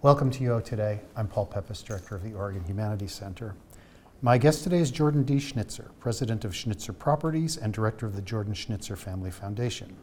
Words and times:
Welcome 0.00 0.30
to 0.30 0.44
UO 0.44 0.62
Today. 0.62 1.00
I'm 1.16 1.26
Paul 1.26 1.50
Peppis, 1.52 1.84
Director 1.84 2.14
of 2.14 2.22
the 2.22 2.32
Oregon 2.32 2.62
Humanities 2.62 3.10
Center. 3.10 3.56
My 4.22 4.38
guest 4.38 4.62
today 4.62 4.78
is 4.78 4.92
Jordan 4.92 5.24
D. 5.24 5.40
Schnitzer, 5.40 5.90
President 5.98 6.44
of 6.44 6.54
Schnitzer 6.54 6.92
Properties 6.92 7.56
and 7.56 7.74
Director 7.74 8.06
of 8.06 8.14
the 8.14 8.22
Jordan 8.22 8.54
Schnitzer 8.54 8.94
Family 8.94 9.32
Foundation. 9.32 9.96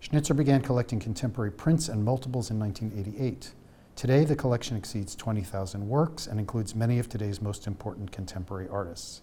Schnitzer 0.00 0.32
began 0.32 0.62
collecting 0.62 1.00
contemporary 1.00 1.50
prints 1.50 1.90
and 1.90 2.02
multiples 2.02 2.50
in 2.50 2.58
1988. 2.58 3.52
Today, 3.94 4.24
the 4.24 4.34
collection 4.34 4.74
exceeds 4.74 5.14
20,000 5.14 5.86
works 5.86 6.26
and 6.26 6.40
includes 6.40 6.74
many 6.74 6.98
of 6.98 7.06
today's 7.06 7.42
most 7.42 7.66
important 7.66 8.10
contemporary 8.10 8.68
artists. 8.68 9.20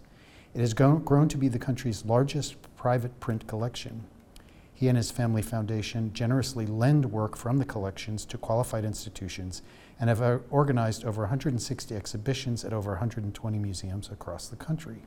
It 0.54 0.60
has 0.60 0.76
grown 0.76 1.28
to 1.28 1.38
be 1.38 1.48
the 1.48 1.58
country's 1.58 2.06
largest 2.06 2.56
private 2.76 3.20
print 3.20 3.48
collection. 3.48 4.04
He 4.82 4.88
and 4.88 4.98
his 4.98 5.12
family 5.12 5.44
foundation 5.44 6.12
generously 6.12 6.66
lend 6.66 7.12
work 7.12 7.38
from 7.38 7.60
the 7.60 7.66
collections 7.66 8.26
to 8.26 8.36
qualified 8.36 8.84
institutions 8.84 9.62
and 10.00 10.10
have 10.10 10.24
uh, 10.24 10.40
organized 10.50 11.06
over 11.06 11.22
160 11.22 11.96
exhibitions 11.96 12.66
at 12.66 12.74
over 12.74 12.90
120 12.90 13.60
museums 13.60 14.10
across 14.10 14.48
the 14.48 14.56
country. 14.56 15.04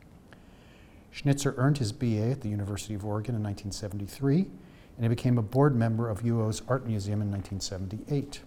Schnitzer 1.11 1.57
earned 1.57 1.79
his 1.79 1.91
BA 1.91 2.31
at 2.31 2.43
the 2.43 2.49
University 2.49 2.95
of 2.95 3.05
Oregon 3.05 3.35
in 3.35 3.43
1973, 3.43 4.43
and 4.43 5.05
he 5.05 5.09
became 5.09 5.39
a 5.39 5.43
board 5.43 5.75
member 5.75 6.09
of 6.09 6.25
UO's 6.25 6.63
Art 6.69 6.87
Museum 6.87 7.21
in 7.21 7.33
1978. 7.33 8.43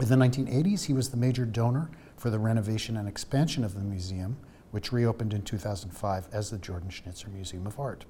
In 0.00 0.08
the 0.08 0.14
1980s, 0.14 0.84
he 0.84 0.92
was 0.92 1.10
the 1.10 1.16
major 1.16 1.44
donor 1.44 1.90
for 2.16 2.30
the 2.30 2.38
renovation 2.38 2.96
and 2.96 3.08
expansion 3.08 3.64
of 3.64 3.74
the 3.74 3.80
museum, 3.80 4.36
which 4.70 4.92
reopened 4.92 5.34
in 5.34 5.42
2005 5.42 6.28
as 6.30 6.50
the 6.50 6.58
Jordan 6.58 6.90
Schnitzer 6.90 7.30
Museum 7.30 7.66
of 7.66 7.80
Art. 7.80 8.04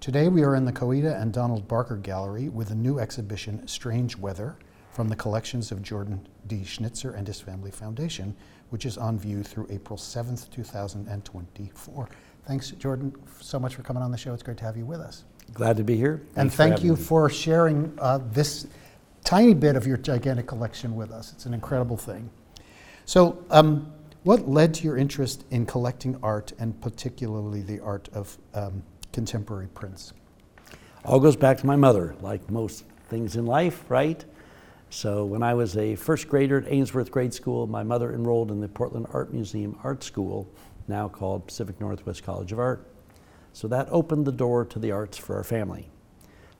Today 0.00 0.28
we 0.28 0.44
are 0.44 0.54
in 0.54 0.64
the 0.64 0.72
Coeta 0.72 1.20
and 1.20 1.32
Donald 1.32 1.66
Barker 1.66 1.96
Gallery 1.96 2.48
with 2.48 2.70
a 2.70 2.74
new 2.74 3.00
exhibition, 3.00 3.66
Strange 3.66 4.16
Weather, 4.16 4.56
from 4.92 5.08
the 5.08 5.16
collections 5.16 5.72
of 5.72 5.82
Jordan 5.82 6.26
D. 6.46 6.64
Schnitzer 6.64 7.10
and 7.10 7.26
his 7.26 7.40
Family 7.40 7.72
Foundation, 7.72 8.36
which 8.70 8.86
is 8.86 8.96
on 8.96 9.18
view 9.18 9.42
through 9.42 9.66
April 9.70 9.98
7th, 9.98 10.50
2024. 10.52 12.08
Thanks, 12.46 12.70
Jordan, 12.70 13.12
so 13.40 13.58
much 13.58 13.74
for 13.74 13.82
coming 13.82 14.00
on 14.00 14.12
the 14.12 14.16
show. 14.16 14.32
It's 14.32 14.42
great 14.42 14.56
to 14.58 14.64
have 14.64 14.76
you 14.76 14.86
with 14.86 15.00
us. 15.00 15.24
Glad 15.52 15.76
to 15.78 15.84
be 15.84 15.96
here. 15.96 16.18
Thanks 16.18 16.36
and 16.36 16.52
thank 16.52 16.84
you 16.84 16.92
me. 16.92 17.02
for 17.02 17.28
sharing 17.28 17.92
uh, 17.98 18.20
this 18.30 18.68
tiny 19.24 19.52
bit 19.52 19.74
of 19.74 19.84
your 19.84 19.96
gigantic 19.96 20.46
collection 20.46 20.94
with 20.94 21.10
us. 21.10 21.32
It's 21.32 21.44
an 21.44 21.54
incredible 21.54 21.96
thing. 21.96 22.30
So, 23.04 23.44
um, 23.50 23.92
what 24.22 24.48
led 24.48 24.74
to 24.74 24.84
your 24.84 24.96
interest 24.96 25.44
in 25.50 25.66
collecting 25.66 26.18
art 26.22 26.52
and 26.60 26.80
particularly 26.80 27.62
the 27.62 27.80
art 27.80 28.08
of 28.12 28.38
um, 28.54 28.82
contemporary 29.18 29.66
prints? 29.74 30.12
All 31.04 31.18
goes 31.18 31.34
back 31.34 31.58
to 31.58 31.66
my 31.66 31.74
mother, 31.74 32.14
like 32.20 32.48
most 32.48 32.84
things 33.08 33.34
in 33.34 33.46
life, 33.46 33.84
right? 33.88 34.24
So 34.90 35.24
when 35.24 35.42
I 35.42 35.54
was 35.54 35.76
a 35.76 35.96
first 35.96 36.28
grader 36.28 36.58
at 36.58 36.70
Ainsworth 36.72 37.10
Grade 37.10 37.34
School, 37.34 37.66
my 37.66 37.82
mother 37.82 38.14
enrolled 38.14 38.52
in 38.52 38.60
the 38.60 38.68
Portland 38.68 39.08
Art 39.12 39.32
Museum 39.32 39.76
Art 39.82 40.04
School, 40.04 40.48
now 40.86 41.08
called 41.08 41.48
Pacific 41.48 41.80
Northwest 41.80 42.22
College 42.22 42.52
of 42.52 42.60
Art. 42.60 42.86
So 43.54 43.66
that 43.66 43.88
opened 43.90 44.24
the 44.24 44.30
door 44.30 44.64
to 44.66 44.78
the 44.78 44.92
arts 44.92 45.18
for 45.18 45.34
our 45.34 45.42
family. 45.42 45.90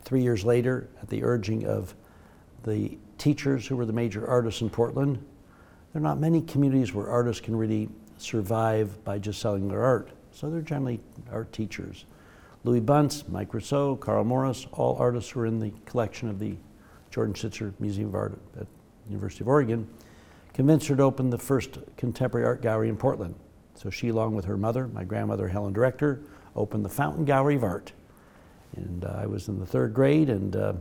Three 0.03 0.23
years 0.23 0.45
later, 0.45 0.89
at 1.01 1.09
the 1.09 1.23
urging 1.23 1.65
of 1.65 1.95
the 2.65 2.99
teachers 3.19 3.69
who 3.69 3.77
were 3.77 3.87
the 3.87 3.93
major 3.93 4.27
artists 4.27 4.63
in 4.63 4.69
Portland, 4.69 5.25
there 5.93 6.01
are 6.01 6.03
not 6.03 6.19
many 6.19 6.43
communities 6.43 6.93
where 6.93 7.07
artists 7.07 7.41
can 7.41 7.55
really 7.55 7.89
survive 8.17 9.05
by 9.05 9.17
just 9.17 9.41
selling 9.41 9.69
their 9.69 9.85
art. 9.85 10.11
So 10.33 10.51
they're 10.51 10.61
generally 10.61 10.99
art 11.31 11.53
teachers. 11.53 12.05
Louis 12.69 12.81
Bunce, 12.81 13.27
Mike 13.29 13.55
Russo, 13.55 13.97
Carl 13.97 14.25
Morris, 14.25 14.67
all 14.73 14.95
artists 14.99 15.31
who 15.31 15.41
are 15.41 15.47
in 15.47 15.59
the 15.59 15.73
collection 15.87 16.29
of 16.29 16.39
the 16.39 16.55
Jordan 17.11 17.33
Schnitzer 17.33 17.73
Museum 17.79 18.09
of 18.09 18.15
Art 18.15 18.39
at 18.61 18.67
University 19.09 19.43
of 19.43 19.49
Oregon, 19.49 19.89
convinced 20.53 20.87
her 20.89 20.97
to 20.97 21.03
open 21.03 21.31
the 21.31 21.39
first 21.39 21.79
contemporary 21.97 22.47
art 22.47 22.61
gallery 22.61 22.91
in 22.91 22.99
Portland. 22.99 23.35
So 23.75 23.89
she, 23.89 24.09
along 24.09 24.35
with 24.35 24.45
her 24.45 24.59
mother, 24.59 24.87
my 24.87 25.03
grandmother 25.03 25.49
Helen 25.49 25.73
Director, 25.73 26.21
opened 26.55 26.85
the 26.85 26.91
Fountain 26.91 27.25
Gallery 27.25 27.57
of 27.57 27.65
Art. 27.65 27.93
And 28.77 29.03
uh, 29.03 29.17
I 29.17 29.25
was 29.25 29.49
in 29.49 29.59
the 29.59 29.65
third 29.65 29.95
grade, 29.95 30.29
and, 30.29 30.55
uh, 30.55 30.75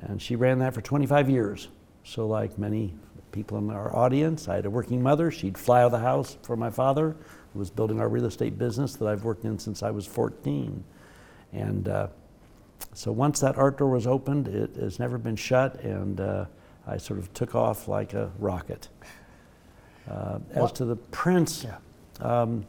and 0.00 0.22
she 0.22 0.34
ran 0.34 0.60
that 0.60 0.72
for 0.72 0.80
25 0.80 1.28
years. 1.28 1.68
So 2.04 2.26
like 2.26 2.56
many 2.56 2.94
people 3.32 3.58
in 3.58 3.68
our 3.68 3.94
audience, 3.94 4.48
I 4.48 4.54
had 4.54 4.64
a 4.64 4.70
working 4.70 5.02
mother. 5.02 5.30
She'd 5.30 5.58
fly 5.58 5.82
out 5.82 5.86
of 5.86 5.92
the 5.92 5.98
house 5.98 6.38
for 6.42 6.56
my 6.56 6.70
father 6.70 7.16
was 7.56 7.70
building 7.70 8.00
our 8.00 8.08
real 8.08 8.26
estate 8.26 8.58
business 8.58 8.94
that 8.96 9.06
I've 9.08 9.24
worked 9.24 9.44
in 9.44 9.58
since 9.58 9.82
I 9.82 9.90
was 9.90 10.06
14. 10.06 10.84
And 11.52 11.88
uh, 11.88 12.08
so 12.92 13.12
once 13.12 13.40
that 13.40 13.56
art 13.56 13.78
door 13.78 13.90
was 13.90 14.06
opened, 14.06 14.48
it 14.48 14.76
has 14.76 14.98
never 14.98 15.18
been 15.18 15.36
shut, 15.36 15.80
and 15.82 16.20
uh, 16.20 16.46
I 16.86 16.96
sort 16.96 17.18
of 17.18 17.32
took 17.34 17.54
off 17.54 17.88
like 17.88 18.14
a 18.14 18.30
rocket. 18.38 18.88
Uh, 20.10 20.38
as 20.50 20.72
to 20.72 20.84
the 20.84 20.96
prince, 20.96 21.64
yeah. 21.64 21.76
um, 22.20 22.64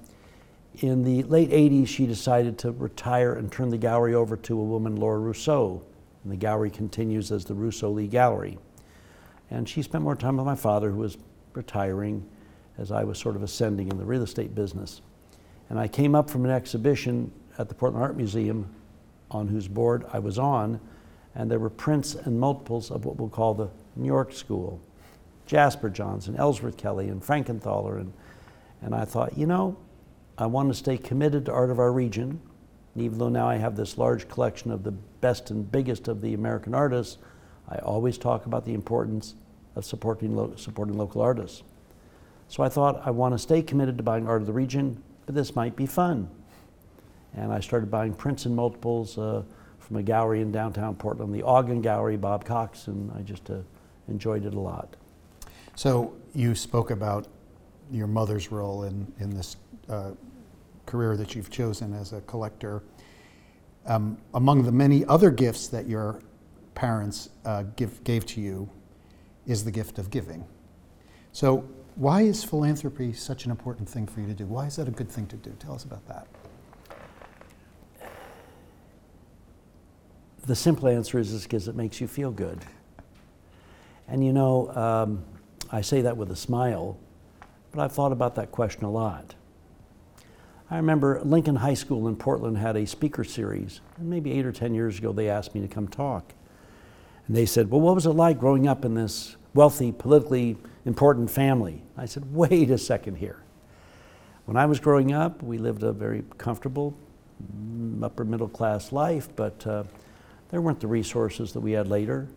in 0.79 1.03
the 1.03 1.23
late 1.23 1.49
80s, 1.49 1.87
she 1.87 2.05
decided 2.05 2.57
to 2.59 2.71
retire 2.71 3.33
and 3.33 3.51
turn 3.51 3.69
the 3.69 3.77
gallery 3.77 4.15
over 4.15 4.35
to 4.37 4.59
a 4.59 4.63
woman, 4.63 4.95
Laura 4.95 5.19
Russo. 5.19 5.83
And 6.23 6.31
the 6.31 6.37
gallery 6.37 6.69
continues 6.69 7.31
as 7.31 7.45
the 7.45 7.53
Russo 7.53 7.89
Lee 7.89 8.07
Gallery. 8.07 8.57
And 9.49 9.67
she 9.69 9.81
spent 9.81 10.03
more 10.03 10.15
time 10.15 10.37
with 10.37 10.45
my 10.45 10.55
father, 10.55 10.91
who 10.91 10.97
was 10.97 11.17
retiring 11.53 12.27
as 12.77 12.91
I 12.91 13.03
was 13.03 13.17
sort 13.17 13.35
of 13.35 13.43
ascending 13.43 13.89
in 13.89 13.97
the 13.97 14.05
real 14.05 14.23
estate 14.23 14.53
business. 14.53 15.01
And 15.69 15.79
I 15.79 15.87
came 15.87 16.15
up 16.15 16.29
from 16.29 16.45
an 16.45 16.51
exhibition 16.51 17.31
at 17.57 17.69
the 17.69 17.75
Portland 17.75 18.03
Art 18.03 18.15
Museum 18.15 18.73
on 19.31 19.47
whose 19.47 19.67
board 19.67 20.05
I 20.13 20.19
was 20.19 20.39
on, 20.39 20.79
and 21.35 21.51
there 21.51 21.59
were 21.59 21.69
prints 21.69 22.15
and 22.15 22.39
multiples 22.39 22.91
of 22.91 23.05
what 23.05 23.17
we'll 23.17 23.29
call 23.29 23.53
the 23.53 23.69
New 23.95 24.07
York 24.07 24.31
School. 24.31 24.79
Jasper 25.47 25.89
Johns 25.89 26.27
and 26.27 26.37
Ellsworth 26.37 26.77
Kelly 26.77 27.07
and 27.07 27.21
Frankenthaler. 27.21 27.99
And, 27.99 28.13
and 28.81 28.93
I 28.93 29.05
thought, 29.05 29.37
you 29.37 29.47
know, 29.47 29.77
I 30.37 30.45
want 30.45 30.69
to 30.69 30.75
stay 30.75 30.97
committed 30.97 31.45
to 31.45 31.53
art 31.53 31.71
of 31.71 31.79
our 31.79 31.91
region. 31.91 32.39
And 32.93 33.03
even 33.03 33.17
though 33.17 33.29
now 33.29 33.47
I 33.47 33.55
have 33.55 33.75
this 33.75 33.97
large 33.97 34.27
collection 34.27 34.71
of 34.71 34.83
the 34.83 34.91
best 34.91 35.49
and 35.49 35.71
biggest 35.71 36.07
of 36.07 36.21
the 36.21 36.33
American 36.33 36.75
artists, 36.75 37.17
I 37.69 37.77
always 37.77 38.17
talk 38.17 38.45
about 38.45 38.65
the 38.65 38.73
importance 38.73 39.35
of 39.75 39.85
supporting, 39.85 40.35
lo- 40.35 40.53
supporting 40.57 40.97
local 40.97 41.21
artists. 41.21 41.63
So 42.49 42.63
I 42.63 42.69
thought 42.69 43.01
I 43.05 43.11
want 43.11 43.33
to 43.33 43.37
stay 43.37 43.61
committed 43.61 43.97
to 43.97 44.03
buying 44.03 44.27
art 44.27 44.41
of 44.41 44.47
the 44.47 44.53
region, 44.53 45.01
but 45.25 45.35
this 45.35 45.55
might 45.55 45.75
be 45.75 45.85
fun. 45.85 46.29
And 47.35 47.51
I 47.51 47.59
started 47.59 47.91
buying 47.91 48.13
prints 48.13 48.45
and 48.45 48.55
multiples 48.55 49.17
uh, 49.17 49.43
from 49.79 49.97
a 49.97 50.03
gallery 50.03 50.41
in 50.41 50.51
downtown 50.51 50.95
Portland, 50.95 51.33
the 51.33 51.43
Augen 51.43 51.81
Gallery, 51.81 52.17
Bob 52.17 52.45
Kochs, 52.45 52.87
and 52.87 53.11
I 53.11 53.21
just 53.21 53.49
uh, 53.49 53.57
enjoyed 54.07 54.45
it 54.45 54.53
a 54.53 54.59
lot. 54.59 54.95
So 55.75 56.13
you 56.33 56.55
spoke 56.55 56.91
about 56.91 57.27
your 57.91 58.07
mother's 58.07 58.51
role 58.51 58.83
in, 58.83 59.11
in 59.19 59.29
this 59.29 59.57
uh, 59.89 60.11
career 60.85 61.15
that 61.17 61.35
you've 61.35 61.49
chosen 61.49 61.93
as 61.93 62.13
a 62.13 62.21
collector. 62.21 62.83
Um, 63.85 64.17
among 64.33 64.63
the 64.63 64.71
many 64.71 65.05
other 65.05 65.29
gifts 65.29 65.67
that 65.67 65.87
your 65.87 66.21
parents 66.75 67.29
uh, 67.45 67.63
give, 67.75 68.03
gave 68.03 68.25
to 68.27 68.41
you 68.41 68.69
is 69.45 69.63
the 69.63 69.71
gift 69.71 69.99
of 69.99 70.09
giving. 70.09 70.45
So 71.31 71.69
why 71.97 72.21
is 72.21 72.43
philanthropy 72.43 73.11
such 73.11 73.45
an 73.45 73.51
important 73.51 73.89
thing 73.89 74.05
for 74.05 74.21
you 74.21 74.27
to 74.27 74.33
do? 74.33 74.45
Why 74.45 74.67
is 74.67 74.75
that 74.75 74.87
a 74.87 74.91
good 74.91 75.09
thing 75.09 75.25
to 75.27 75.35
do? 75.35 75.51
Tell 75.57 75.73
us 75.73 75.83
about 75.83 76.05
that. 76.07 76.27
The 80.45 80.55
simple 80.55 80.87
answer 80.87 81.17
is 81.17 81.41
because 81.41 81.67
it 81.67 81.75
makes 81.75 81.99
you 81.99 82.07
feel 82.07 82.29
good. 82.29 82.63
And 84.07 84.23
you 84.23 84.31
know, 84.31 84.69
um, 84.75 85.25
I 85.71 85.81
say 85.81 86.01
that 86.01 86.15
with 86.15 86.29
a 86.29 86.35
smile, 86.35 86.99
but 87.71 87.81
I've 87.81 87.91
thought 87.91 88.11
about 88.11 88.35
that 88.35 88.51
question 88.51 88.83
a 88.85 88.91
lot. 88.91 89.33
I 90.69 90.77
remember 90.77 91.19
Lincoln 91.23 91.55
High 91.55 91.73
School 91.73 92.07
in 92.07 92.15
Portland 92.15 92.59
had 92.59 92.77
a 92.77 92.85
speaker 92.85 93.23
series, 93.23 93.81
and 93.97 94.07
maybe 94.07 94.31
eight 94.33 94.45
or 94.45 94.51
ten 94.51 94.75
years 94.75 94.99
ago 94.99 95.11
they 95.11 95.29
asked 95.29 95.55
me 95.55 95.61
to 95.61 95.67
come 95.67 95.87
talk. 95.87 96.33
And 97.25 97.35
they 97.35 97.47
said, 97.47 97.71
Well, 97.71 97.81
what 97.81 97.95
was 97.95 98.05
it 98.05 98.11
like 98.11 98.39
growing 98.39 98.67
up 98.67 98.85
in 98.85 98.93
this 98.93 99.35
wealthy, 99.53 99.91
politically 99.91 100.57
important 100.87 101.29
family. 101.29 101.83
I 101.97 102.05
said, 102.05 102.33
wait 102.33 102.71
a 102.71 102.77
second 102.77 103.15
here. 103.15 103.43
When 104.45 104.57
I 104.57 104.65
was 104.65 104.79
growing 104.79 105.13
up, 105.13 105.43
we 105.43 105.57
lived 105.57 105.83
a 105.83 105.91
very 105.91 106.23
comfortable, 106.37 106.95
mm, 107.53 108.03
upper 108.03 108.23
middle 108.23 108.47
class 108.47 108.91
life, 108.91 109.27
but 109.35 109.67
uh, 109.67 109.83
there 110.49 110.61
weren't 110.61 110.79
the 110.79 110.87
resources 110.87 111.51
that 111.53 111.59
we 111.59 111.73
had 111.73 111.87
later. 111.87 112.27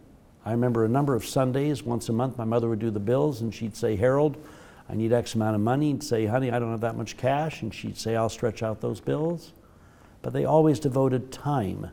I 0.45 0.53
remember 0.53 0.85
a 0.85 0.89
number 0.89 1.15
of 1.15 1.25
Sundays, 1.25 1.83
once 1.83 2.09
a 2.09 2.13
month, 2.13 2.39
my 2.39 2.45
mother 2.45 2.69
would 2.69 2.79
do 2.79 2.91
the 2.91 3.01
bills 3.01 3.43
and 3.43 3.55
she'd 3.55 3.77
say, 3.77 3.95
Harold, 3.95 4.37
I 4.89 4.95
need 4.95 5.13
X 5.13 5.35
amount 5.37 5.55
of 5.55 5.61
money. 5.61 5.93
And 5.93 6.03
say, 6.03 6.27
honey, 6.27 6.51
I 6.51 6.59
don't 6.59 6.73
have 6.73 6.81
that 6.81 6.97
much 6.97 7.17
cash. 7.17 7.63
And 7.63 7.73
she'd 7.73 7.97
say, 7.97 8.17
I'll 8.17 8.29
stretch 8.29 8.63
out 8.63 8.81
those 8.81 9.01
bills. 9.01 9.53
But 10.23 10.33
they 10.33 10.45
always 10.45 10.81
devoted 10.81 11.31
time 11.31 11.91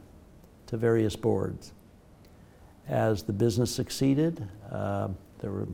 to 0.68 0.78
various 0.78 1.16
boards. 1.16 1.74
As 2.88 3.22
the 3.22 3.34
business 3.34 3.70
succeeded, 3.70 4.48
uh, 4.72 5.10
there 5.40 5.52
were 5.52 5.68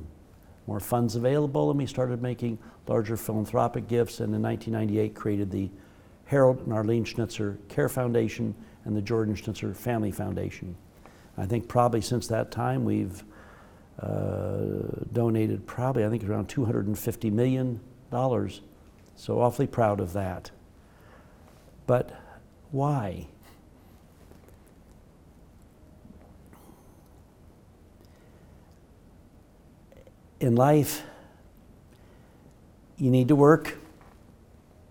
more 0.68 0.80
funds 0.80 1.16
available, 1.16 1.70
and 1.70 1.78
we 1.78 1.86
started 1.86 2.22
making 2.22 2.58
larger 2.88 3.18
philanthropic 3.18 3.88
gifts, 3.88 4.20
and 4.20 4.34
in 4.34 4.42
1998 4.42 5.16
created 5.16 5.52
the 5.52 5.70
Harold 6.26 6.60
and 6.60 6.74
Arlene 6.74 7.04
Schnitzer 7.04 7.58
Care 7.70 7.90
Foundation 7.90 8.56
and 8.86 8.96
the 8.96 9.02
Jordan 9.02 9.36
Schnitzer 9.36 9.74
Family 9.74 10.12
Foundation. 10.12 10.76
I 11.38 11.46
think 11.46 11.68
probably 11.68 12.02
since 12.02 12.28
that 12.28 12.52
time 12.52 12.86
we've 12.86 13.24
uh, 14.00 14.60
donated 15.12 15.66
probably, 15.68 16.06
I 16.06 16.10
think, 16.10 16.24
around 16.24 16.48
$250 16.48 17.32
million. 17.32 17.80
So 19.16 19.42
awfully 19.42 19.68
proud 19.68 20.00
of 20.00 20.14
that. 20.14 20.52
But 21.86 22.12
why? 22.72 23.28
In 30.44 30.58
life, 30.58 31.04
you 32.98 33.10
need 33.10 33.30
to 33.30 33.36
work 33.36 33.78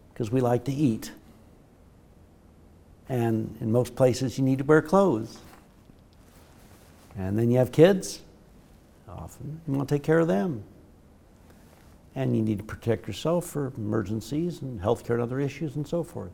because 0.09 0.31
we 0.31 0.41
like 0.41 0.65
to 0.65 0.73
eat. 0.73 1.13
And 3.11 3.55
in 3.61 3.71
most 3.71 3.95
places, 3.95 4.39
you 4.39 4.45
need 4.45 4.61
to 4.61 4.65
wear 4.65 4.81
clothes. 4.81 5.37
And 7.19 7.39
then 7.39 7.51
you 7.51 7.59
have 7.59 7.71
kids. 7.71 8.23
Often, 9.07 9.61
you 9.69 9.75
want 9.75 9.91
to 9.91 9.95
take 9.95 10.03
care 10.03 10.21
of 10.21 10.27
them. 10.27 10.65
And 12.15 12.35
you 12.35 12.41
need 12.41 12.57
to 12.57 12.65
protect 12.65 13.07
yourself 13.07 13.45
for 13.45 13.75
emergencies 13.77 14.63
and 14.63 14.81
healthcare 14.81 15.11
and 15.11 15.21
other 15.21 15.39
issues 15.39 15.77
and 15.77 15.87
so 15.87 16.03
forth. 16.03 16.33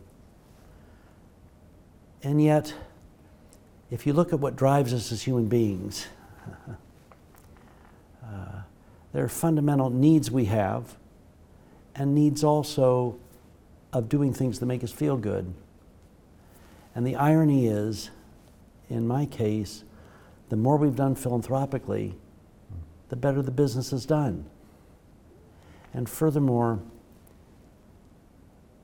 And 2.23 2.41
yet, 2.41 2.73
if 3.91 4.07
you 4.07 4.13
look 4.13 4.33
at 4.33 4.39
what 4.39 4.55
drives 4.55 4.95
us 4.95 5.11
as 5.11 5.23
human 5.23 5.49
beings, 5.49 6.07
uh, 8.25 8.61
there 9.13 9.25
are 9.25 9.29
fundamental 9.29 9.91
needs 9.91 10.31
we 10.31 10.47
have, 10.47 10.97
and 11.95 12.15
needs 12.15 12.45
also 12.45 13.19
of 13.93 14.09
doing 14.09 14.33
things 14.33 14.59
that 14.59 14.67
make 14.67 14.85
us 14.85 14.93
feel 14.93 15.17
good. 15.17 15.53
And 16.95 17.07
the 17.07 17.17
irony 17.17 17.67
is, 17.67 18.11
in 18.89 19.07
my 19.07 19.27
case, 19.27 19.85
the 20.49 20.57
more 20.57 20.77
we've 20.77 20.97
done 20.97 21.15
philanthropically, 21.15 22.17
the 23.09 23.17
better 23.17 23.43
the 23.43 23.51
business 23.51 23.93
is 23.93 24.07
done. 24.07 24.45
And 25.95 26.09
furthermore, 26.09 26.81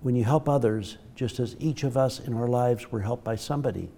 when 0.01 0.17
you 0.17 0.25
help 0.25 0.49
others, 0.49 0.99
just 1.15 1.39
as 1.39 1.57
each 1.59 1.85
of 1.85 1.97
us 1.97 2.19
in 2.19 2.35
our 2.35 2.49
lives 2.49 2.91
were 2.91 3.01
helped 3.01 3.25
by 3.25 3.37
somebody, 3.37 3.91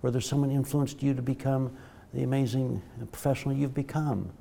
whether 0.00 0.20
someone 0.20 0.50
influenced 0.50 1.02
you 1.02 1.14
to 1.14 1.22
become 1.22 1.76
the 2.12 2.22
amazing 2.22 2.82
professional 3.12 3.54
you've 3.54 3.74
become, 3.74 4.32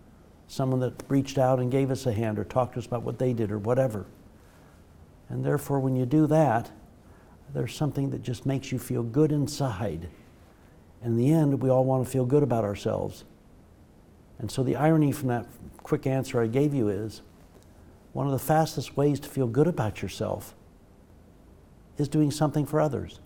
someone 0.50 0.80
that 0.80 1.04
reached 1.08 1.38
out 1.38 1.60
and 1.60 1.72
gave 1.72 1.92
us 1.92 2.08
a 2.08 2.12
hand 2.12 2.40
or 2.40 2.44
talked 2.44 2.74
to 2.74 2.80
us 2.80 2.88
about 2.88 3.04
what 3.04 3.20
they 3.20 3.34
did 3.34 3.52
or 3.52 3.60
whatever. 3.60 4.08
And 5.30 5.46
therefore, 5.46 5.80
when 5.80 5.96
you 5.96 6.08
do 6.08 6.26
that, 6.28 6.72
there's 7.54 7.76
something 7.76 8.10
that 8.10 8.24
just 8.24 8.48
makes 8.48 8.72
you 8.72 8.80
feel 8.80 9.04
good 9.04 9.32
inside. 9.32 10.10
And 11.04 11.14
in 11.14 11.18
the 11.18 11.32
end, 11.32 11.62
we 11.62 11.70
all 11.70 11.86
want 11.86 12.04
to 12.04 12.12
feel 12.12 12.26
good 12.26 12.42
about 12.42 12.64
ourselves. 12.64 13.26
And 14.40 14.50
so 14.50 14.64
the 14.64 14.76
irony 14.76 15.12
from 15.12 15.28
that 15.28 15.46
quick 15.84 16.08
answer 16.08 16.42
I 16.42 16.48
gave 16.48 16.74
you 16.74 16.90
is 16.90 17.22
one 18.14 18.26
of 18.26 18.34
the 18.34 18.40
fastest 18.40 18.98
ways 18.98 19.20
to 19.20 19.30
feel 19.30 19.48
good 19.48 19.68
about 19.68 20.02
yourself 20.02 20.56
is 22.00 22.08
doing 22.08 22.32
something 22.32 22.66
for 22.66 22.82
others. 22.82 23.20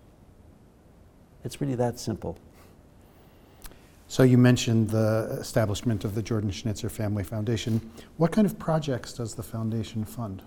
It's 1.45 1.61
really 1.61 1.75
that 1.75 1.99
simple. 1.99 2.37
So 4.13 4.21
you 4.21 4.37
mentioned 4.37 4.91
the 4.91 5.37
establishment 5.39 6.05
of 6.05 6.13
the 6.13 6.21
Jordan 6.21 6.51
Schnitzer 6.51 6.87
Family 6.87 7.23
Foundation. 7.23 7.81
What 8.17 8.31
kind 8.31 8.45
of 8.45 8.59
projects 8.59 9.13
does 9.13 9.33
the 9.33 9.41
foundation 9.41 10.05
fund? 10.05 10.43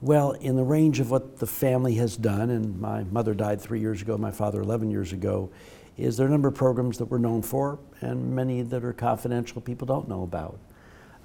Well, 0.00 0.30
in 0.30 0.54
the 0.54 0.62
range 0.62 1.00
of 1.00 1.10
what 1.10 1.40
the 1.40 1.48
family 1.48 1.96
has 1.96 2.16
done, 2.16 2.50
and 2.50 2.80
my 2.80 3.02
mother 3.10 3.34
died 3.34 3.60
three 3.60 3.80
years 3.80 4.02
ago, 4.02 4.16
my 4.16 4.30
father 4.30 4.60
11 4.60 4.88
years 4.88 5.12
ago, 5.12 5.50
is 5.98 6.16
there 6.16 6.28
a 6.28 6.30
number 6.30 6.46
of 6.46 6.54
programs 6.54 6.96
that 6.98 7.06
we're 7.06 7.18
known 7.18 7.42
for, 7.42 7.80
and 8.02 8.32
many 8.32 8.62
that 8.62 8.84
are 8.84 8.92
confidential 8.92 9.60
people 9.60 9.88
don't 9.88 10.08
know 10.08 10.22
about. 10.22 10.60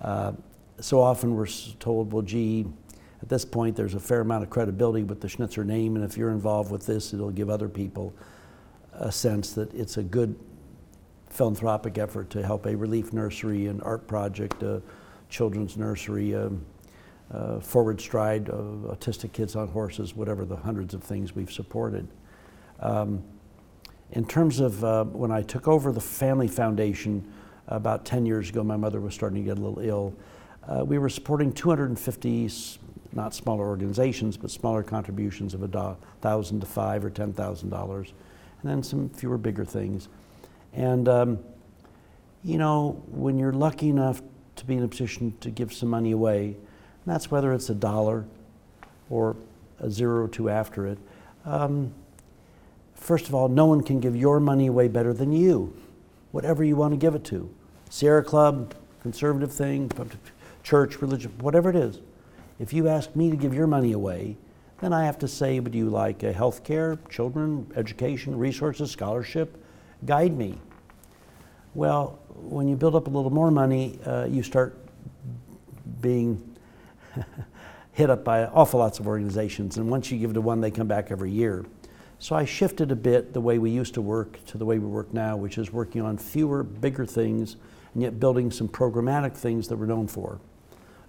Uh, 0.01 0.31
so 0.79 0.99
often 0.99 1.35
we're 1.35 1.45
told, 1.79 2.11
well, 2.11 2.23
gee, 2.23 2.65
at 3.21 3.29
this 3.29 3.45
point 3.45 3.75
there's 3.75 3.93
a 3.93 3.99
fair 3.99 4.21
amount 4.21 4.43
of 4.43 4.49
credibility 4.49 5.03
with 5.03 5.21
the 5.21 5.29
Schnitzer 5.29 5.63
name, 5.63 5.95
and 5.95 6.03
if 6.03 6.17
you're 6.17 6.31
involved 6.31 6.71
with 6.71 6.87
this, 6.87 7.13
it'll 7.13 7.29
give 7.29 7.51
other 7.51 7.69
people 7.69 8.15
a 8.93 9.11
sense 9.11 9.51
that 9.51 9.71
it's 9.75 9.97
a 9.97 10.03
good 10.03 10.35
philanthropic 11.29 11.97
effort 11.97 12.29
to 12.31 12.43
help 12.43 12.65
a 12.65 12.75
relief 12.75 13.13
nursery, 13.13 13.67
an 13.67 13.81
art 13.81 14.07
project, 14.07 14.63
a 14.63 14.81
children's 15.29 15.77
nursery, 15.77 16.35
um, 16.35 16.65
uh, 17.31 17.59
Forward 17.59 17.99
Stride, 17.99 18.45
autistic 18.45 19.33
kids 19.33 19.55
on 19.55 19.67
horses, 19.67 20.15
whatever 20.15 20.45
the 20.45 20.55
hundreds 20.55 20.93
of 20.93 21.03
things 21.03 21.35
we've 21.35 21.51
supported. 21.51 22.07
Um, 22.79 23.23
in 24.11 24.25
terms 24.25 24.59
of 24.59 24.83
uh, 24.83 25.03
when 25.05 25.31
I 25.31 25.41
took 25.41 25.67
over 25.67 25.91
the 25.91 26.01
Family 26.01 26.47
Foundation 26.47 27.29
about 27.67 28.05
10 28.05 28.25
years 28.25 28.49
ago, 28.49 28.63
my 28.63 28.77
mother 28.77 29.01
was 29.01 29.13
starting 29.13 29.43
to 29.43 29.49
get 29.49 29.57
a 29.57 29.61
little 29.61 29.79
ill. 29.79 30.13
Uh, 30.67 30.83
we 30.85 30.97
were 30.97 31.09
supporting 31.09 31.51
250, 31.51 32.49
not 33.13 33.33
smaller 33.33 33.67
organizations, 33.67 34.37
but 34.37 34.51
smaller 34.51 34.83
contributions 34.83 35.53
of 35.53 35.63
a 35.63 35.97
thousand 36.21 36.59
to 36.61 36.65
five 36.65 37.03
or 37.03 37.09
ten 37.09 37.33
thousand 37.33 37.69
dollars, 37.69 38.13
and 38.61 38.69
then 38.69 38.83
some 38.83 39.09
fewer 39.09 39.37
bigger 39.37 39.63
things. 39.63 40.09
And 40.73 41.07
um, 41.07 41.39
you 42.43 42.57
know, 42.57 43.01
when 43.09 43.37
you're 43.37 43.53
lucky 43.53 43.89
enough 43.89 44.21
to 44.55 44.65
be 44.65 44.75
in 44.75 44.83
a 44.83 44.87
position 44.87 45.35
to 45.41 45.49
give 45.49 45.73
some 45.73 45.89
money 45.89 46.11
away, 46.11 46.45
and 46.47 47.05
that's 47.05 47.29
whether 47.29 47.53
it's 47.53 47.69
a 47.69 47.75
dollar 47.75 48.25
or 49.09 49.35
a 49.79 49.89
zero 49.89 50.23
or 50.23 50.27
two 50.27 50.49
after 50.49 50.87
it. 50.87 50.97
Um, 51.45 51.93
first 52.95 53.27
of 53.27 53.35
all, 53.35 53.47
no 53.47 53.65
one 53.65 53.81
can 53.81 53.99
give 53.99 54.15
your 54.15 54.39
money 54.39 54.67
away 54.67 54.87
better 54.87 55.13
than 55.13 55.31
you, 55.31 55.75
whatever 56.31 56.63
you 56.63 56.75
want 56.75 56.93
to 56.93 56.97
give 56.97 57.15
it 57.15 57.23
to. 57.25 57.49
Sierra 57.89 58.23
Club, 58.23 58.73
conservative 59.01 59.53
thing, 59.53 59.89
church, 60.63 61.01
religion, 61.01 61.31
whatever 61.39 61.69
it 61.69 61.75
is. 61.75 62.01
If 62.59 62.73
you 62.73 62.87
ask 62.87 63.15
me 63.15 63.29
to 63.29 63.37
give 63.37 63.53
your 63.53 63.67
money 63.67 63.93
away, 63.93 64.35
then 64.81 64.93
I 64.93 65.05
have 65.05 65.17
to 65.19 65.27
say, 65.27 65.59
would 65.59 65.73
you 65.73 65.89
like 65.89 66.23
a 66.23 66.33
health 66.33 66.63
care, 66.63 66.97
children, 67.09 67.71
education, 67.75 68.37
resources, 68.37 68.91
scholarship? 68.91 69.63
Guide 70.05 70.37
me. 70.37 70.57
Well, 71.73 72.19
when 72.35 72.67
you 72.67 72.75
build 72.75 72.95
up 72.95 73.07
a 73.07 73.09
little 73.09 73.31
more 73.31 73.51
money, 73.51 73.99
uh, 74.05 74.25
you 74.29 74.43
start 74.43 74.77
being 76.01 76.57
hit 77.93 78.09
up 78.09 78.23
by 78.23 78.45
awful 78.45 78.79
lots 78.79 78.99
of 78.99 79.07
organizations, 79.07 79.77
and 79.77 79.89
once 79.89 80.11
you 80.11 80.19
give 80.19 80.33
to 80.33 80.41
one, 80.41 80.61
they 80.61 80.71
come 80.71 80.87
back 80.87 81.11
every 81.11 81.31
year. 81.31 81.65
So 82.19 82.35
I 82.35 82.45
shifted 82.45 82.91
a 82.91 82.95
bit 82.95 83.33
the 83.33 83.41
way 83.41 83.59
we 83.59 83.69
used 83.69 83.93
to 83.95 84.01
work 84.01 84.43
to 84.47 84.57
the 84.57 84.65
way 84.65 84.79
we 84.79 84.87
work 84.87 85.13
now, 85.13 85.35
which 85.35 85.57
is 85.57 85.71
working 85.71 86.01
on 86.01 86.17
fewer, 86.17 86.63
bigger 86.63 87.05
things, 87.05 87.57
and 87.93 88.01
yet 88.01 88.19
building 88.19 88.49
some 88.49 88.67
programmatic 88.67 89.35
things 89.35 89.67
that 89.67 89.77
we're 89.77 89.85
known 89.85 90.07
for. 90.07 90.39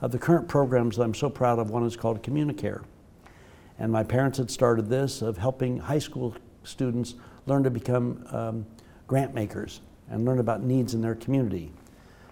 Of 0.01 0.13
the 0.13 0.19
current 0.19 0.49
programs 0.49 0.97
that 0.97 1.03
I'm 1.03 1.15
so 1.15 1.31
proud 1.31 1.59
of, 1.59 1.71
one 1.71 1.85
is 1.85 1.97
called 1.97 2.23
Communicare. 2.23 2.85
And 3.79 3.91
my 3.91 4.03
parents 4.03 4.39
had 4.39 4.51
started 4.51 4.89
this 4.89 5.23
of 5.23 5.39
helping 5.39 5.79
high 5.79 5.99
school 5.99 6.35
students 6.63 7.15
learn 7.47 7.63
to 7.65 7.71
become 7.71 8.27
um, 8.31 8.67
grant 9.09 9.35
makers 9.35 9.81
and 10.09 10.25
learn 10.25 10.39
about 10.39 10.63
needs 10.63 10.95
in 10.95 11.01
their 11.01 11.17
community. 11.17 11.73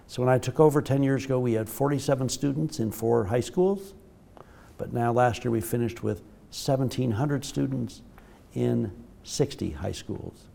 So 0.07 0.21
when 0.21 0.29
I 0.33 0.37
took 0.37 0.59
over 0.59 0.81
10 0.81 1.03
years 1.03 1.25
ago, 1.25 1.37
we 1.37 1.53
had 1.53 1.67
47 1.67 2.29
students 2.29 2.79
in 2.79 2.91
four 2.91 3.25
high 3.25 3.41
schools. 3.41 3.93
But 4.77 4.93
now 4.93 5.11
last 5.11 5.43
year 5.43 5.51
we 5.51 5.59
finished 5.59 6.01
with 6.01 6.21
1,700 6.51 7.43
students 7.43 8.01
in 8.53 8.91
60 9.23 9.71
high 9.71 9.91
schools. 9.91 10.47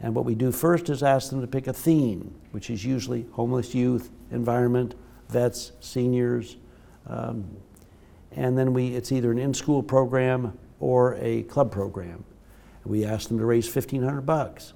And 0.00 0.14
what 0.14 0.24
we 0.24 0.34
do 0.34 0.50
first 0.50 0.88
is 0.88 1.02
ask 1.02 1.28
them 1.28 1.42
to 1.42 1.46
pick 1.46 1.66
a 1.66 1.74
theme, 1.74 2.34
which 2.52 2.70
is 2.70 2.84
usually 2.84 3.26
homeless 3.32 3.74
youth, 3.74 4.10
environment, 4.30 4.94
vets, 5.28 5.72
seniors. 5.80 6.56
Um, 7.06 7.44
and 8.32 8.56
then 8.56 8.72
we, 8.72 8.88
it's 8.94 9.12
either 9.12 9.30
an 9.30 9.38
in-school 9.38 9.82
program 9.82 10.58
or 10.78 11.16
a 11.16 11.42
club 11.42 11.70
program. 11.70 12.24
We 12.84 13.04
ask 13.04 13.28
them 13.28 13.38
to 13.38 13.44
raise 13.44 13.66
1,500 13.66 14.22
bucks. 14.22 14.72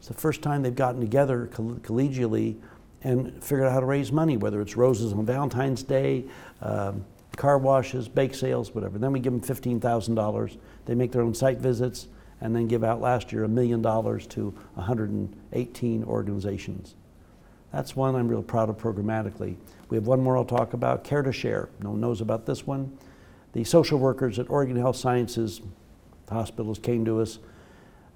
It's 0.00 0.08
the 0.08 0.14
first 0.14 0.40
time 0.40 0.62
they've 0.62 0.74
gotten 0.74 0.98
together 0.98 1.50
coll- 1.52 1.76
collegially 1.76 2.56
and 3.02 3.44
figured 3.44 3.66
out 3.66 3.72
how 3.72 3.80
to 3.80 3.86
raise 3.86 4.10
money, 4.10 4.38
whether 4.38 4.62
it's 4.62 4.74
roses 4.74 5.12
on 5.12 5.26
Valentine's 5.26 5.82
Day, 5.82 6.24
um, 6.62 7.04
car 7.36 7.58
washes, 7.58 8.08
bake 8.08 8.34
sales, 8.34 8.74
whatever. 8.74 8.98
Then 8.98 9.12
we 9.12 9.20
give 9.20 9.32
them 9.32 9.42
$15,000. 9.42 10.56
They 10.86 10.94
make 10.94 11.12
their 11.12 11.20
own 11.20 11.34
site 11.34 11.58
visits 11.58 12.08
and 12.40 12.56
then 12.56 12.66
give 12.66 12.82
out 12.82 13.02
last 13.02 13.30
year 13.30 13.44
a 13.44 13.48
million 13.48 13.82
dollars 13.82 14.26
to 14.28 14.54
118 14.74 16.04
organizations. 16.04 16.94
That's 17.70 17.94
one 17.94 18.16
I'm 18.16 18.26
real 18.26 18.42
proud 18.42 18.70
of 18.70 18.78
programmatically. 18.78 19.56
We 19.90 19.98
have 19.98 20.06
one 20.06 20.22
more 20.22 20.38
I'll 20.38 20.46
talk 20.46 20.72
about 20.72 21.04
Care 21.04 21.22
to 21.22 21.32
Share. 21.32 21.68
No 21.82 21.90
one 21.90 22.00
knows 22.00 22.22
about 22.22 22.46
this 22.46 22.66
one. 22.66 22.96
The 23.52 23.64
social 23.64 23.98
workers 23.98 24.38
at 24.38 24.48
Oregon 24.48 24.76
Health 24.76 24.96
Sciences, 24.96 25.60
hospitals 26.30 26.78
came 26.78 27.04
to 27.04 27.20
us. 27.20 27.38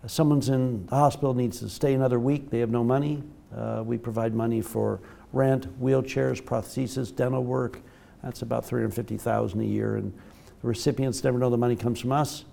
Someone's 0.07 0.49
in 0.49 0.87
the 0.87 0.97
hospital, 0.97 1.35
needs 1.35 1.61
to 1.61 1.69
stay 1.69 1.95
another 1.95 2.19
week, 2.19 2.51
they 2.51 2.61
have 2.61 2.71
no 2.71 2.85
money. 2.85 3.23
Uh, 3.57 3.83
we 3.85 3.97
provide 3.97 4.35
money 4.35 4.61
for 4.61 5.01
rent, 5.33 5.81
wheelchairs, 5.81 6.43
prosthesis, 6.43 7.15
dental 7.15 7.43
work. 7.43 7.81
That's 8.23 8.43
about 8.43 8.65
350,000 8.65 9.61
a 9.61 9.65
year. 9.65 9.97
And 9.97 10.13
the 10.61 10.69
recipients 10.69 11.23
never 11.23 11.39
know 11.39 11.51
the 11.51 11.57
money 11.57 11.77
comes 11.77 12.01
from 12.01 12.13
us. 12.13 12.45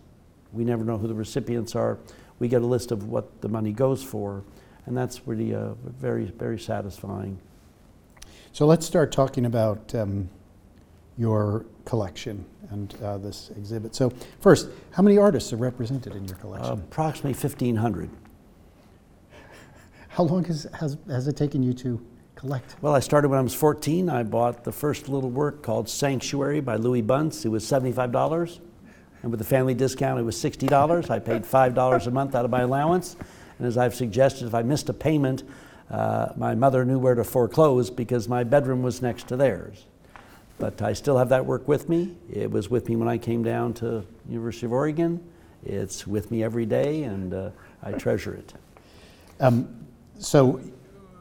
We 0.53 0.63
never 0.63 0.83
know 0.83 0.97
who 0.97 1.07
the 1.07 1.13
recipients 1.13 1.75
are. 1.75 1.97
We 2.39 2.47
get 2.47 2.61
a 2.61 2.65
list 2.65 2.91
of 2.91 3.07
what 3.07 3.41
the 3.41 3.49
money 3.49 3.71
goes 3.71 4.03
for, 4.03 4.43
and 4.85 4.97
that's 4.97 5.27
really 5.27 5.53
uh, 5.53 5.73
very, 5.85 6.25
very 6.25 6.59
satisfying. 6.59 7.39
So 8.51 8.65
let's 8.65 8.85
start 8.85 9.11
talking 9.11 9.45
about 9.45 9.93
um, 9.95 10.29
your 11.21 11.67
collection 11.85 12.43
and 12.71 12.95
uh, 13.03 13.19
this 13.19 13.51
exhibit. 13.55 13.93
So 13.93 14.11
first, 14.39 14.69
how 14.91 15.03
many 15.03 15.19
artists 15.19 15.53
are 15.53 15.57
represented 15.57 16.15
in 16.15 16.25
your 16.25 16.37
collection? 16.37 16.73
Approximately 16.73 17.33
1,500. 17.33 18.09
how 20.09 20.23
long 20.23 20.43
has, 20.45 20.67
has, 20.73 20.97
has 21.07 21.27
it 21.27 21.37
taken 21.37 21.61
you 21.61 21.73
to 21.73 22.03
collect? 22.35 22.75
Well, 22.81 22.95
I 22.95 23.01
started 23.01 23.27
when 23.27 23.37
I 23.37 23.43
was 23.43 23.53
14. 23.53 24.09
I 24.09 24.23
bought 24.23 24.63
the 24.63 24.71
first 24.71 25.09
little 25.09 25.29
work 25.29 25.61
called 25.61 25.87
Sanctuary 25.87 26.59
by 26.59 26.77
Louis 26.77 27.03
Bunce. 27.03 27.45
It 27.45 27.49
was 27.49 27.63
$75. 27.63 28.59
And 29.21 29.29
with 29.29 29.39
the 29.39 29.45
family 29.45 29.75
discount, 29.75 30.19
it 30.19 30.23
was 30.23 30.35
$60. 30.35 31.11
I 31.11 31.19
paid 31.19 31.43
$5 31.43 32.07
a 32.07 32.11
month 32.11 32.33
out 32.33 32.45
of 32.45 32.49
my 32.49 32.61
allowance. 32.61 33.15
And 33.59 33.67
as 33.67 33.77
I've 33.77 33.93
suggested, 33.93 34.47
if 34.47 34.55
I 34.55 34.63
missed 34.63 34.89
a 34.89 34.93
payment, 34.93 35.43
uh, 35.91 36.29
my 36.35 36.55
mother 36.55 36.83
knew 36.83 36.97
where 36.97 37.13
to 37.13 37.23
foreclose 37.23 37.91
because 37.91 38.27
my 38.27 38.43
bedroom 38.43 38.81
was 38.81 39.03
next 39.03 39.27
to 39.27 39.37
theirs. 39.37 39.85
But 40.61 40.79
I 40.83 40.93
still 40.93 41.17
have 41.17 41.29
that 41.29 41.43
work 41.43 41.67
with 41.67 41.89
me. 41.89 42.15
It 42.31 42.51
was 42.51 42.69
with 42.69 42.87
me 42.87 42.95
when 42.95 43.07
I 43.07 43.17
came 43.17 43.41
down 43.41 43.73
to 43.73 44.05
University 44.29 44.67
of 44.67 44.71
Oregon. 44.73 45.19
It's 45.65 46.05
with 46.05 46.29
me 46.29 46.43
every 46.43 46.67
day, 46.67 47.01
and 47.01 47.33
uh, 47.33 47.49
I 47.81 47.93
treasure 47.93 48.35
it. 48.35 48.53
Um, 49.39 49.87
so 50.19 50.61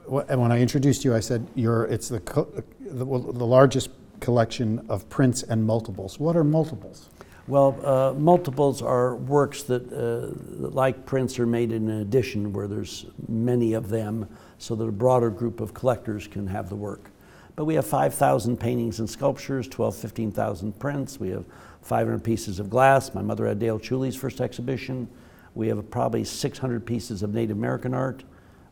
when 0.06 0.52
I 0.52 0.60
introduced 0.60 1.06
you, 1.06 1.14
I 1.14 1.20
said 1.20 1.46
you're, 1.54 1.84
it's 1.84 2.10
the, 2.10 2.20
co- 2.20 2.52
the, 2.80 3.04
the 3.06 3.46
largest 3.46 3.88
collection 4.20 4.84
of 4.90 5.08
prints 5.08 5.42
and 5.42 5.64
multiples. 5.64 6.20
What 6.20 6.36
are 6.36 6.44
multiples? 6.44 7.08
Well, 7.48 7.80
uh, 7.82 8.12
multiples 8.12 8.82
are 8.82 9.16
works 9.16 9.62
that, 9.62 9.90
uh, 9.90 10.36
that, 10.60 10.74
like 10.74 11.06
prints, 11.06 11.38
are 11.38 11.46
made 11.46 11.72
in 11.72 11.88
an 11.88 12.02
edition 12.02 12.52
where 12.52 12.68
there's 12.68 13.06
many 13.26 13.72
of 13.72 13.88
them 13.88 14.28
so 14.58 14.74
that 14.74 14.84
a 14.84 14.92
broader 14.92 15.30
group 15.30 15.60
of 15.60 15.72
collectors 15.72 16.26
can 16.26 16.46
have 16.46 16.68
the 16.68 16.76
work. 16.76 17.10
But 17.60 17.66
we 17.66 17.74
have 17.74 17.86
5,000 17.86 18.56
paintings 18.56 19.00
and 19.00 19.10
sculptures, 19.10 19.68
12, 19.68 19.94
15,000 19.94 20.78
prints. 20.78 21.20
We 21.20 21.28
have 21.28 21.44
500 21.82 22.24
pieces 22.24 22.58
of 22.58 22.70
glass. 22.70 23.12
My 23.12 23.20
mother 23.20 23.46
had 23.46 23.58
Dale 23.58 23.78
Chihuly's 23.78 24.16
first 24.16 24.40
exhibition. 24.40 25.06
We 25.54 25.68
have 25.68 25.90
probably 25.90 26.24
600 26.24 26.86
pieces 26.86 27.22
of 27.22 27.34
Native 27.34 27.58
American 27.58 27.92
art, 27.92 28.24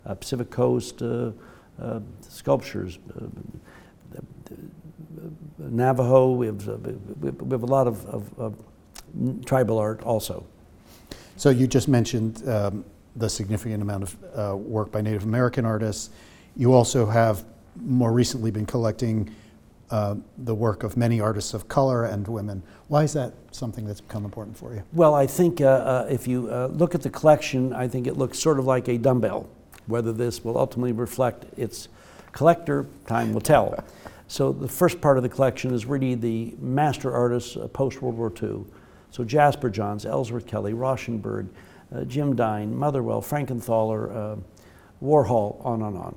uh, 0.06 0.14
Pacific 0.14 0.48
Coast 0.48 1.02
uh, 1.02 1.32
uh, 1.78 2.00
sculptures, 2.22 2.98
uh, 3.14 3.26
Navajo. 5.58 6.30
We 6.30 6.46
have, 6.46 6.66
uh, 6.66 6.78
we 7.20 7.50
have 7.50 7.64
a 7.64 7.66
lot 7.66 7.86
of, 7.86 8.06
of, 8.06 8.38
of, 8.38 8.54
tribal 9.44 9.76
art 9.76 10.02
also. 10.02 10.46
So 11.36 11.50
you 11.50 11.66
just 11.66 11.88
mentioned 11.88 12.48
um, 12.48 12.86
the 13.16 13.28
significant 13.28 13.82
amount 13.82 14.04
of 14.04 14.16
uh, 14.34 14.56
work 14.56 14.90
by 14.90 15.02
Native 15.02 15.24
American 15.24 15.66
artists. 15.66 16.08
You 16.56 16.72
also 16.72 17.04
have 17.04 17.44
more 17.82 18.12
recently 18.12 18.50
been 18.50 18.66
collecting 18.66 19.34
uh, 19.90 20.16
the 20.38 20.54
work 20.54 20.82
of 20.82 20.96
many 20.96 21.20
artists 21.20 21.54
of 21.54 21.68
color 21.68 22.04
and 22.04 22.26
women. 22.28 22.62
Why 22.88 23.04
is 23.04 23.12
that 23.14 23.32
something 23.52 23.86
that's 23.86 24.00
become 24.00 24.24
important 24.24 24.56
for 24.56 24.74
you? 24.74 24.82
Well, 24.92 25.14
I 25.14 25.26
think 25.26 25.60
uh, 25.60 25.66
uh 25.66 26.06
if 26.10 26.28
you 26.28 26.50
uh, 26.50 26.66
look 26.66 26.94
at 26.94 27.02
the 27.02 27.10
collection, 27.10 27.72
I 27.72 27.88
think 27.88 28.06
it 28.06 28.16
looks 28.16 28.38
sort 28.38 28.58
of 28.58 28.66
like 28.66 28.88
a 28.88 28.98
dumbbell. 28.98 29.48
Whether 29.86 30.12
this 30.12 30.44
will 30.44 30.58
ultimately 30.58 30.92
reflect 30.92 31.46
its 31.58 31.88
collector, 32.32 32.86
time 33.06 33.32
will 33.32 33.40
tell. 33.40 33.82
So 34.30 34.52
the 34.52 34.68
first 34.68 35.00
part 35.00 35.16
of 35.16 35.22
the 35.22 35.28
collection 35.30 35.72
is 35.72 35.86
really 35.86 36.14
the 36.14 36.54
master 36.58 37.14
artists 37.14 37.56
uh, 37.56 37.66
post 37.68 38.02
World 38.02 38.18
War 38.18 38.30
II. 38.30 38.62
So 39.10 39.24
Jasper 39.24 39.70
Johns, 39.70 40.04
Ellsworth 40.04 40.46
Kelly, 40.46 40.74
Rauschenberg, 40.74 41.48
uh, 41.94 42.04
Jim 42.04 42.36
Dine, 42.36 42.76
Motherwell, 42.76 43.22
Frankenthaler, 43.22 44.14
uh, 44.14 44.36
Warhol, 45.02 45.64
on 45.64 45.80
and 45.80 45.96
on. 45.96 46.14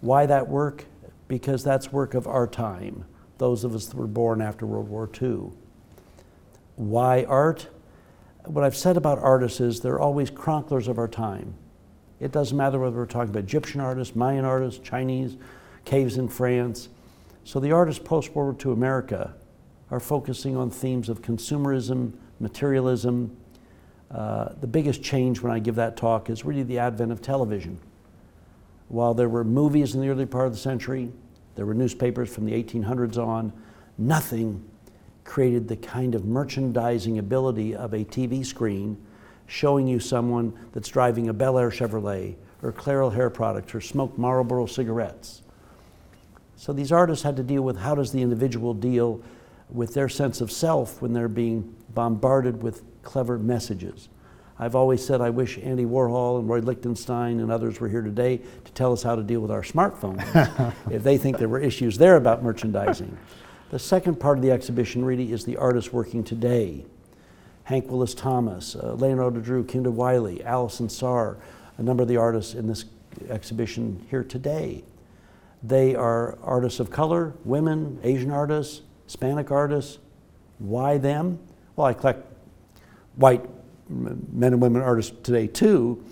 Why 0.00 0.26
that 0.26 0.48
work? 0.48 0.84
Because 1.28 1.62
that's 1.62 1.92
work 1.92 2.14
of 2.14 2.26
our 2.26 2.46
time, 2.46 3.04
those 3.38 3.64
of 3.64 3.74
us 3.74 3.86
that 3.86 3.96
were 3.96 4.06
born 4.06 4.40
after 4.40 4.66
World 4.66 4.88
War 4.88 5.08
II. 5.20 5.50
Why 6.76 7.24
art? 7.24 7.68
What 8.46 8.64
I've 8.64 8.76
said 8.76 8.96
about 8.96 9.18
artists 9.18 9.60
is 9.60 9.80
they're 9.80 10.00
always 10.00 10.30
chroniclers 10.30 10.88
of 10.88 10.98
our 10.98 11.08
time. 11.08 11.54
It 12.18 12.32
doesn't 12.32 12.56
matter 12.56 12.78
whether 12.78 12.96
we're 12.96 13.06
talking 13.06 13.30
about 13.30 13.44
Egyptian 13.44 13.80
artists, 13.80 14.16
Mayan 14.16 14.44
artists, 14.44 14.80
Chinese, 14.82 15.36
caves 15.84 16.16
in 16.18 16.28
France. 16.28 16.88
So 17.44 17.60
the 17.60 17.72
artists 17.72 18.02
post 18.02 18.34
World 18.34 18.62
War 18.64 18.72
II 18.72 18.76
America 18.76 19.34
are 19.90 20.00
focusing 20.00 20.56
on 20.56 20.70
themes 20.70 21.08
of 21.08 21.22
consumerism, 21.22 22.12
materialism. 22.38 23.36
Uh, 24.10 24.50
the 24.60 24.66
biggest 24.66 25.02
change 25.02 25.40
when 25.40 25.52
I 25.52 25.58
give 25.58 25.74
that 25.76 25.96
talk 25.96 26.30
is 26.30 26.44
really 26.44 26.62
the 26.62 26.78
advent 26.78 27.12
of 27.12 27.22
television. 27.22 27.78
While 28.90 29.14
there 29.14 29.28
were 29.28 29.44
movies 29.44 29.94
in 29.94 30.00
the 30.00 30.08
early 30.08 30.26
part 30.26 30.48
of 30.48 30.52
the 30.52 30.58
century, 30.58 31.12
there 31.54 31.64
were 31.64 31.74
newspapers 31.74 32.28
from 32.34 32.44
the 32.44 32.60
1800s 32.60 33.18
on, 33.18 33.52
nothing 33.96 34.68
created 35.22 35.68
the 35.68 35.76
kind 35.76 36.16
of 36.16 36.24
merchandising 36.24 37.16
ability 37.16 37.72
of 37.72 37.92
a 37.92 38.04
TV 38.04 38.44
screen 38.44 39.00
showing 39.46 39.86
you 39.86 40.00
someone 40.00 40.52
that's 40.72 40.88
driving 40.88 41.28
a 41.28 41.32
Bel 41.32 41.56
Air 41.56 41.70
Chevrolet 41.70 42.34
or 42.62 42.72
Clairol 42.72 43.14
hair 43.14 43.30
products 43.30 43.76
or 43.76 43.80
smoked 43.80 44.18
Marlboro 44.18 44.66
cigarettes. 44.66 45.42
So 46.56 46.72
these 46.72 46.90
artists 46.90 47.22
had 47.22 47.36
to 47.36 47.44
deal 47.44 47.62
with 47.62 47.78
how 47.78 47.94
does 47.94 48.10
the 48.10 48.20
individual 48.20 48.74
deal 48.74 49.22
with 49.70 49.94
their 49.94 50.08
sense 50.08 50.40
of 50.40 50.50
self 50.50 51.00
when 51.00 51.12
they're 51.12 51.28
being 51.28 51.76
bombarded 51.94 52.60
with 52.60 52.82
clever 53.02 53.38
messages. 53.38 54.08
I've 54.62 54.74
always 54.74 55.02
said 55.02 55.22
I 55.22 55.30
wish 55.30 55.56
Andy 55.56 55.86
Warhol 55.86 56.38
and 56.38 56.46
Roy 56.46 56.58
Lichtenstein 56.58 57.40
and 57.40 57.50
others 57.50 57.80
were 57.80 57.88
here 57.88 58.02
today 58.02 58.36
to 58.36 58.72
tell 58.72 58.92
us 58.92 59.02
how 59.02 59.16
to 59.16 59.22
deal 59.22 59.40
with 59.40 59.50
our 59.50 59.62
smartphones 59.62 60.74
if 60.90 61.02
they 61.02 61.16
think 61.16 61.38
there 61.38 61.48
were 61.48 61.60
issues 61.60 61.96
there 61.96 62.16
about 62.16 62.42
merchandising. 62.42 63.16
The 63.70 63.78
second 63.78 64.20
part 64.20 64.36
of 64.36 64.42
the 64.42 64.50
exhibition 64.50 65.02
really 65.02 65.32
is 65.32 65.46
the 65.46 65.56
artists 65.56 65.94
working 65.94 66.22
today. 66.22 66.84
Hank 67.64 67.88
Willis 67.88 68.12
Thomas, 68.12 68.76
uh, 68.76 68.92
Leonardo 68.92 69.40
Drew, 69.40 69.64
Kehinde 69.64 69.90
Wiley, 69.90 70.44
Alison 70.44 70.90
Saar, 70.90 71.38
a 71.78 71.82
number 71.82 72.02
of 72.02 72.08
the 72.10 72.18
artists 72.18 72.52
in 72.52 72.66
this 72.66 72.84
exhibition 73.30 74.04
here 74.10 74.24
today. 74.24 74.84
They 75.62 75.94
are 75.94 76.36
artists 76.42 76.80
of 76.80 76.90
color, 76.90 77.32
women, 77.46 77.98
Asian 78.02 78.30
artists, 78.30 78.82
Hispanic 79.06 79.50
artists. 79.50 80.00
Why 80.58 80.98
them? 80.98 81.38
Well, 81.76 81.86
I 81.86 81.94
collect 81.94 82.26
white 83.16 83.42
men 83.90 84.52
and 84.52 84.62
women 84.62 84.82
artists 84.82 85.14
today 85.22 85.46
too, 85.46 86.02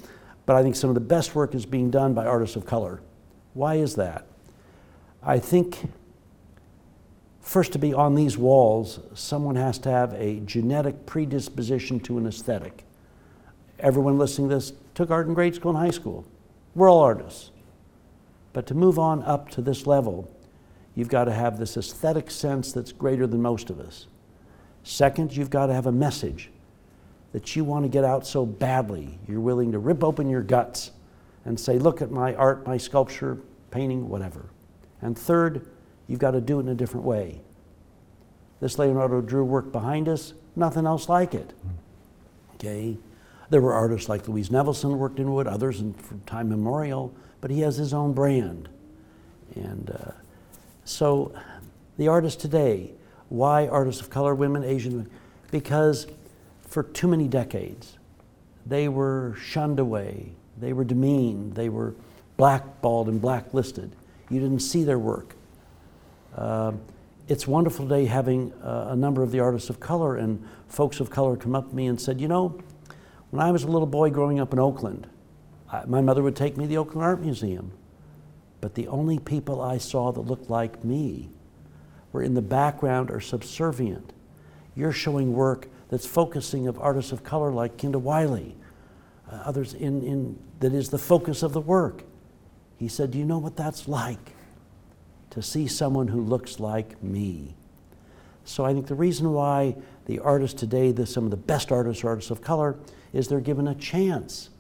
but 0.46 0.56
I 0.56 0.62
think 0.62 0.76
some 0.76 0.90
of 0.90 0.94
the 0.94 1.00
best 1.00 1.34
work 1.34 1.54
is 1.54 1.64
being 1.64 1.90
done 1.90 2.14
by 2.14 2.26
artists 2.26 2.56
of 2.56 2.66
color. 2.66 3.00
Why 3.54 3.76
is 3.76 3.94
that? 3.96 4.26
I 5.22 5.38
think 5.38 5.90
first 7.40 7.72
to 7.72 7.78
be 7.78 7.94
on 7.94 8.14
these 8.14 8.36
walls, 8.36 9.00
someone 9.14 9.56
has 9.56 9.78
to 9.80 9.90
have 9.90 10.12
a 10.14 10.40
genetic 10.40 11.06
predisposition 11.06 12.00
to 12.00 12.18
an 12.18 12.26
aesthetic. 12.26 12.84
Everyone 13.78 14.18
listening 14.18 14.48
to 14.48 14.56
this 14.56 14.72
took 14.94 15.10
art 15.10 15.28
in 15.28 15.34
grade 15.34 15.54
school 15.54 15.70
and 15.70 15.78
high 15.78 15.90
school. 15.90 16.26
We're 16.74 16.90
all 16.90 17.00
artists. 17.00 17.50
But 18.52 18.66
to 18.66 18.74
move 18.74 18.98
on 18.98 19.22
up 19.22 19.50
to 19.50 19.62
this 19.62 19.86
level, 19.86 20.30
you've 20.94 21.08
got 21.08 21.24
to 21.24 21.32
have 21.32 21.58
this 21.58 21.76
aesthetic 21.76 22.30
sense 22.30 22.72
that's 22.72 22.92
greater 22.92 23.26
than 23.26 23.40
most 23.40 23.70
of 23.70 23.78
us. 23.78 24.06
Second, 24.82 25.36
you've 25.36 25.50
got 25.50 25.66
to 25.66 25.74
have 25.74 25.86
a 25.86 25.92
message 25.92 26.50
that 27.32 27.54
you 27.54 27.64
want 27.64 27.84
to 27.84 27.88
get 27.88 28.04
out 28.04 28.26
so 28.26 28.46
badly. 28.46 29.18
You're 29.28 29.40
willing 29.40 29.72
to 29.72 29.78
rip 29.78 30.02
open 30.02 30.28
your 30.28 30.42
guts 30.42 30.92
and 31.44 31.58
say, 31.58 31.78
Look 31.78 32.02
at 32.02 32.10
my 32.10 32.34
art, 32.34 32.66
my 32.66 32.76
sculpture, 32.76 33.38
painting, 33.70 34.08
whatever. 34.08 34.46
And 35.02 35.18
third, 35.18 35.68
you've 36.06 36.18
got 36.18 36.32
to 36.32 36.40
do 36.40 36.58
it 36.58 36.62
in 36.62 36.68
a 36.68 36.74
different 36.74 37.06
way. 37.06 37.40
This 38.60 38.78
Leonardo 38.78 39.20
Drew 39.20 39.44
work 39.44 39.70
behind 39.70 40.08
us, 40.08 40.34
nothing 40.56 40.86
else 40.86 41.08
like 41.08 41.34
it. 41.34 41.52
Okay? 42.54 42.96
There 43.50 43.60
were 43.60 43.72
artists 43.72 44.08
like 44.08 44.26
Louise 44.28 44.48
Nevelson 44.48 44.96
worked 44.96 45.18
in 45.18 45.32
wood, 45.32 45.46
others 45.46 45.78
from 45.78 46.20
time 46.26 46.48
memorial, 46.48 47.14
but 47.40 47.50
he 47.50 47.60
has 47.60 47.76
his 47.76 47.94
own 47.94 48.12
brand. 48.12 48.68
And 49.54 49.90
uh, 49.90 50.10
so 50.84 51.32
the 51.96 52.08
artists 52.08 52.40
today, 52.40 52.92
why 53.28 53.68
artists 53.68 54.00
of 54.02 54.10
color, 54.10 54.34
women, 54.34 54.64
Asian? 54.64 55.08
Because 55.50 56.06
for 56.68 56.82
too 56.82 57.08
many 57.08 57.26
decades, 57.26 57.98
they 58.66 58.88
were 58.88 59.34
shunned 59.40 59.80
away, 59.80 60.32
they 60.58 60.72
were 60.72 60.84
demeaned, 60.84 61.54
they 61.54 61.68
were 61.68 61.94
blackballed 62.36 63.08
and 63.08 63.20
blacklisted. 63.20 63.90
You 64.30 64.40
didn't 64.40 64.60
see 64.60 64.84
their 64.84 64.98
work. 64.98 65.34
Uh, 66.36 66.72
it's 67.26 67.46
wonderful 67.46 67.88
today 67.88 68.06
having 68.06 68.52
uh, 68.62 68.88
a 68.90 68.96
number 68.96 69.22
of 69.22 69.32
the 69.32 69.40
artists 69.40 69.70
of 69.70 69.80
color 69.80 70.16
and 70.16 70.46
folks 70.68 71.00
of 71.00 71.10
color 71.10 71.36
come 71.36 71.54
up 71.54 71.70
to 71.70 71.74
me 71.74 71.86
and 71.86 72.00
said, 72.00 72.20
you 72.20 72.28
know, 72.28 72.58
when 73.30 73.42
I 73.42 73.50
was 73.50 73.64
a 73.64 73.68
little 73.68 73.86
boy 73.86 74.10
growing 74.10 74.38
up 74.38 74.52
in 74.52 74.58
Oakland, 74.58 75.06
I, 75.70 75.84
my 75.86 76.00
mother 76.00 76.22
would 76.22 76.36
take 76.36 76.56
me 76.56 76.64
to 76.64 76.68
the 76.68 76.76
Oakland 76.78 77.02
Art 77.02 77.20
Museum. 77.20 77.72
But 78.60 78.74
the 78.74 78.88
only 78.88 79.18
people 79.18 79.60
I 79.60 79.78
saw 79.78 80.12
that 80.12 80.20
looked 80.20 80.50
like 80.50 80.84
me 80.84 81.28
were 82.12 82.22
in 82.22 82.34
the 82.34 82.42
background 82.42 83.10
or 83.10 83.20
subservient. 83.20 84.12
You're 84.74 84.92
showing 84.92 85.32
work 85.32 85.68
that's 85.88 86.06
focusing 86.06 86.66
of 86.66 86.78
artists 86.80 87.12
of 87.12 87.24
color 87.24 87.50
like 87.50 87.76
Kehinde 87.76 88.00
Wiley, 88.00 88.56
uh, 89.30 89.36
others 89.44 89.74
in, 89.74 90.02
in, 90.02 90.38
that 90.60 90.72
is 90.72 90.90
the 90.90 90.98
focus 90.98 91.42
of 91.42 91.52
the 91.52 91.60
work. 91.60 92.04
He 92.76 92.88
said, 92.88 93.10
Do 93.10 93.18
you 93.18 93.24
know 93.24 93.38
what 93.38 93.56
that's 93.56 93.88
like? 93.88 94.34
to 95.30 95.42
see 95.42 95.66
someone 95.66 96.08
who 96.08 96.20
looks 96.20 96.58
like 96.58 97.02
me. 97.02 97.54
So 98.44 98.64
I 98.64 98.72
think 98.72 98.86
the 98.86 98.94
reason 98.94 99.32
why 99.32 99.76
the 100.06 100.20
artists 100.20 100.58
today, 100.58 100.90
the, 100.90 101.06
some 101.06 101.24
of 101.24 101.30
the 101.30 101.36
best 101.36 101.70
artists, 101.70 102.02
are 102.02 102.08
artists 102.08 102.30
of 102.30 102.40
color, 102.40 102.76
is 103.12 103.28
they're 103.28 103.40
given 103.40 103.68
a 103.68 103.74
chance. 103.74 104.50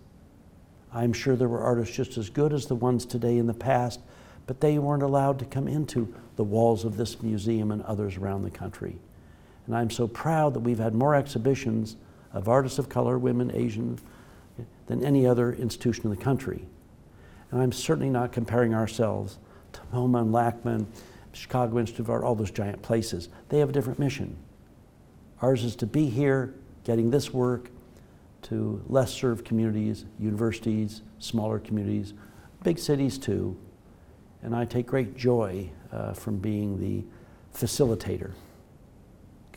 I'm 0.92 1.12
sure 1.12 1.36
there 1.36 1.48
were 1.48 1.62
artists 1.62 1.96
just 1.96 2.18
as 2.18 2.28
good 2.28 2.52
as 2.52 2.66
the 2.66 2.74
ones 2.74 3.06
today 3.06 3.38
in 3.38 3.46
the 3.46 3.54
past, 3.54 4.00
but 4.46 4.60
they 4.60 4.78
weren't 4.78 5.02
allowed 5.02 5.38
to 5.38 5.44
come 5.44 5.68
into 5.68 6.14
the 6.36 6.44
walls 6.44 6.84
of 6.84 6.96
this 6.96 7.22
museum 7.22 7.70
and 7.70 7.82
others 7.82 8.16
around 8.16 8.42
the 8.42 8.50
country. 8.50 8.98
And 9.68 9.76
I'm 9.76 9.90
so 9.90 10.08
proud 10.08 10.54
that 10.54 10.60
we've 10.60 10.78
had 10.78 10.94
more 10.94 11.14
exhibitions 11.14 11.96
of 12.32 12.48
artists 12.48 12.78
of 12.78 12.88
color, 12.88 13.18
women, 13.18 13.54
Asian, 13.54 13.98
than 14.86 15.04
any 15.04 15.26
other 15.26 15.52
institution 15.52 16.04
in 16.04 16.10
the 16.10 16.16
country. 16.16 16.64
And 17.50 17.60
I'm 17.60 17.72
certainly 17.72 18.08
not 18.08 18.32
comparing 18.32 18.74
ourselves 18.74 19.38
to 19.74 19.80
MoMA 19.92 20.22
and 20.22 20.34
LACMA, 20.34 20.86
Chicago 21.32 21.78
Institute 21.78 22.06
of 22.06 22.10
Art, 22.10 22.24
all 22.24 22.34
those 22.34 22.50
giant 22.50 22.80
places. 22.80 23.28
They 23.50 23.58
have 23.58 23.68
a 23.68 23.72
different 23.72 23.98
mission. 23.98 24.38
Ours 25.42 25.62
is 25.62 25.76
to 25.76 25.86
be 25.86 26.08
here, 26.08 26.54
getting 26.84 27.10
this 27.10 27.34
work 27.34 27.70
to 28.42 28.82
less 28.88 29.12
served 29.12 29.44
communities, 29.44 30.06
universities, 30.18 31.02
smaller 31.18 31.58
communities, 31.58 32.14
big 32.62 32.78
cities 32.78 33.18
too. 33.18 33.54
And 34.42 34.56
I 34.56 34.64
take 34.64 34.86
great 34.86 35.14
joy 35.14 35.68
uh, 35.92 36.14
from 36.14 36.38
being 36.38 36.80
the 36.80 37.04
facilitator 37.54 38.32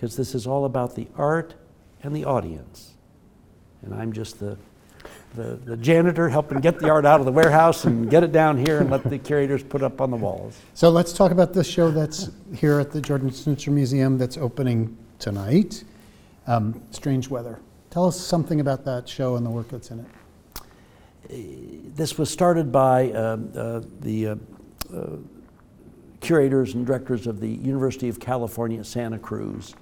because 0.02 0.16
this 0.16 0.34
is 0.34 0.48
all 0.48 0.66
about 0.66 0.96
the 0.96 1.08
art 1.16 1.54
and 2.02 2.16
the 2.16 2.26
audience. 2.26 2.96
And 3.84 3.94
I'm 3.94 4.12
just 4.12 4.40
the, 4.40 4.58
the, 5.36 5.60
the, 5.64 5.78
janitor 5.78 6.28
helping 6.28 6.60
get 6.60 6.80
the 6.80 6.90
art 6.90 7.06
out 7.06 7.20
of 7.20 7.28
the 7.28 7.32
warehouse 7.32 7.86
and 7.86 8.10
get 8.10 8.24
it 8.24 8.32
down 8.32 8.58
here 8.58 8.80
and 8.80 8.90
let 8.90 9.04
the 9.04 9.20
curators 9.20 9.62
put 9.62 9.84
up 9.84 10.02
on 10.02 10.10
the 10.10 10.18
walls. 10.18 10.60
So 10.74 10.90
let's 10.90 11.14
talk 11.14 11.32
about 11.32 11.54
this 11.54 11.68
show 11.68 11.92
that's 11.92 12.32
here 12.56 12.80
at 12.80 12.90
the 12.90 13.00
Jordan 13.00 13.30
Schnitzer 13.30 13.70
Museum 13.70 14.18
that's 14.18 14.38
opening 14.38 14.98
tonight 15.20 15.84
um, 16.48 16.82
Strange 16.90 17.30
Weather. 17.30 17.60
Tell 17.92 18.08
us 18.08 18.20
something 18.20 18.60
about 18.60 18.84
that 18.86 19.08
show 19.08 19.36
and 19.36 19.46
the 19.46 19.52
work 19.52 19.70
that's 19.70 19.92
in 19.92 20.00
it. 21.30 21.96
This 21.96 22.18
was 22.18 22.32
started 22.32 22.72
by 22.72 23.12
uh, 23.12 23.38
uh, 23.56 23.82
the 24.00 24.28
uh, 24.30 24.36
uh 24.92 25.06
curators 26.22 26.74
and 26.74 26.88
directors 26.88 27.28
of 27.28 27.40
the 27.40 27.48
University 27.48 28.10
of 28.10 28.20
California, 28.20 28.84
Santa 28.84 29.20
Cruz. 29.20 29.76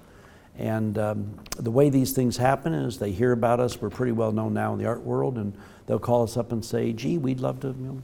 And 0.56 0.98
um, 0.98 1.38
the 1.56 1.70
way 1.70 1.88
these 1.88 2.12
things 2.12 2.36
happen 2.36 2.74
is 2.74 2.98
they 2.98 3.12
hear 3.12 3.32
about 3.32 3.60
us. 3.60 3.80
We're 3.80 3.90
pretty 3.90 4.12
well 4.12 4.32
known 4.32 4.52
now 4.52 4.72
in 4.72 4.78
the 4.78 4.86
art 4.86 5.02
world, 5.02 5.38
and 5.38 5.56
they'll 5.86 5.98
call 5.98 6.22
us 6.22 6.36
up 6.36 6.52
and 6.52 6.64
say, 6.64 6.92
"Gee, 6.92 7.18
we'd 7.18 7.40
love 7.40 7.60
to 7.60 7.68
you 7.68 8.02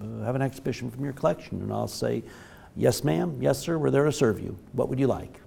know, 0.00 0.20
uh, 0.22 0.24
have 0.24 0.34
an 0.34 0.42
exhibition 0.42 0.90
from 0.90 1.04
your 1.04 1.12
collection." 1.12 1.60
And 1.60 1.72
I'll 1.72 1.88
say, 1.88 2.22
"Yes, 2.76 3.04
ma'am. 3.04 3.36
Yes, 3.40 3.58
sir. 3.58 3.76
We're 3.76 3.90
there 3.90 4.04
to 4.04 4.12
serve 4.12 4.40
you. 4.40 4.56
What 4.72 4.88
would 4.88 4.98
you 4.98 5.06
like?" 5.06 5.40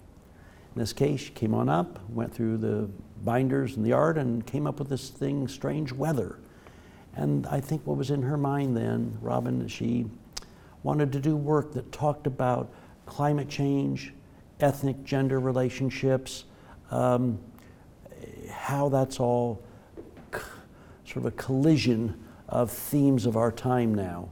In 0.76 0.80
this 0.80 0.94
case, 0.94 1.20
she 1.22 1.32
came 1.32 1.54
on 1.54 1.68
up, 1.68 2.00
went 2.10 2.34
through 2.34 2.58
the 2.58 2.90
binders 3.24 3.76
and 3.76 3.86
the 3.86 3.94
art, 3.94 4.18
and 4.18 4.46
came 4.46 4.68
up 4.68 4.80
with 4.80 4.90
this 4.90 5.10
thing, 5.10 5.48
Strange 5.48 5.92
Weather. 5.92 6.38
And 7.16 7.46
I 7.48 7.60
think 7.60 7.86
what 7.86 7.98
was 7.98 8.10
in 8.10 8.22
her 8.22 8.38
mind 8.38 8.78
then, 8.78 9.18
Robin, 9.22 9.68
she 9.68 10.06
wanted 10.84 11.12
to 11.12 11.20
do 11.20 11.36
work 11.36 11.74
that 11.74 11.92
talked 11.92 12.26
about 12.26 12.72
climate 13.06 13.50
change, 13.50 14.14
ethnic 14.62 15.04
gender 15.04 15.40
relationships, 15.40 16.46
um, 16.92 17.40
how 18.50 18.90
that's 18.90 19.20
all 19.20 19.62
sort 21.06 21.18
of 21.18 21.26
a 21.26 21.32
collision 21.32 22.24
of 22.48 22.72
themes 22.72 23.26
of 23.26 23.36
our 23.36 23.52
time 23.52 23.94
now. 23.94 24.30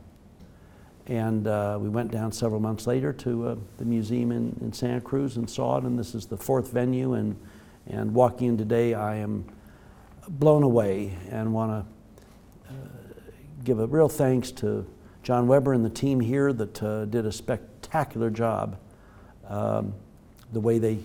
And 1.08 1.48
uh, 1.48 1.78
we 1.82 1.90
went 1.90 2.12
down 2.12 2.32
several 2.32 2.60
months 2.60 2.86
later 2.86 3.12
to 3.14 3.48
uh, 3.48 3.56
the 3.78 3.86
museum 3.86 4.32
in, 4.32 4.56
in, 4.62 4.72
Santa 4.72 5.02
Cruz 5.02 5.38
and 5.38 5.50
saw 5.50 5.78
it, 5.78 5.84
and 5.84 5.98
this 5.98 6.14
is 6.14 6.28
the 6.28 6.38
fourth 6.38 6.72
venue. 6.72 7.14
And, 7.14 7.36
and 7.88 8.14
walking 8.14 8.50
in 8.50 8.58
today, 8.58 8.94
I 8.94 9.16
am 9.16 9.46
blown 10.28 10.62
away 10.62 11.18
and 11.32 11.52
want 11.52 11.72
to 11.72 12.72
uh, 12.72 12.74
give 13.64 13.80
a 13.80 13.88
real 13.88 14.08
thanks 14.08 14.52
to 14.52 14.86
John 15.24 15.48
Weber 15.48 15.74
and 15.74 15.84
the 15.84 15.90
team 15.90 16.20
here 16.20 16.54
that 16.54 16.84
uh, 16.84 17.06
did 17.06 17.26
a 17.26 17.32
spectacular 17.32 18.30
job. 18.30 18.78
Um, 19.48 19.96
the 20.54 20.60
way 20.60 20.80
they 20.80 21.00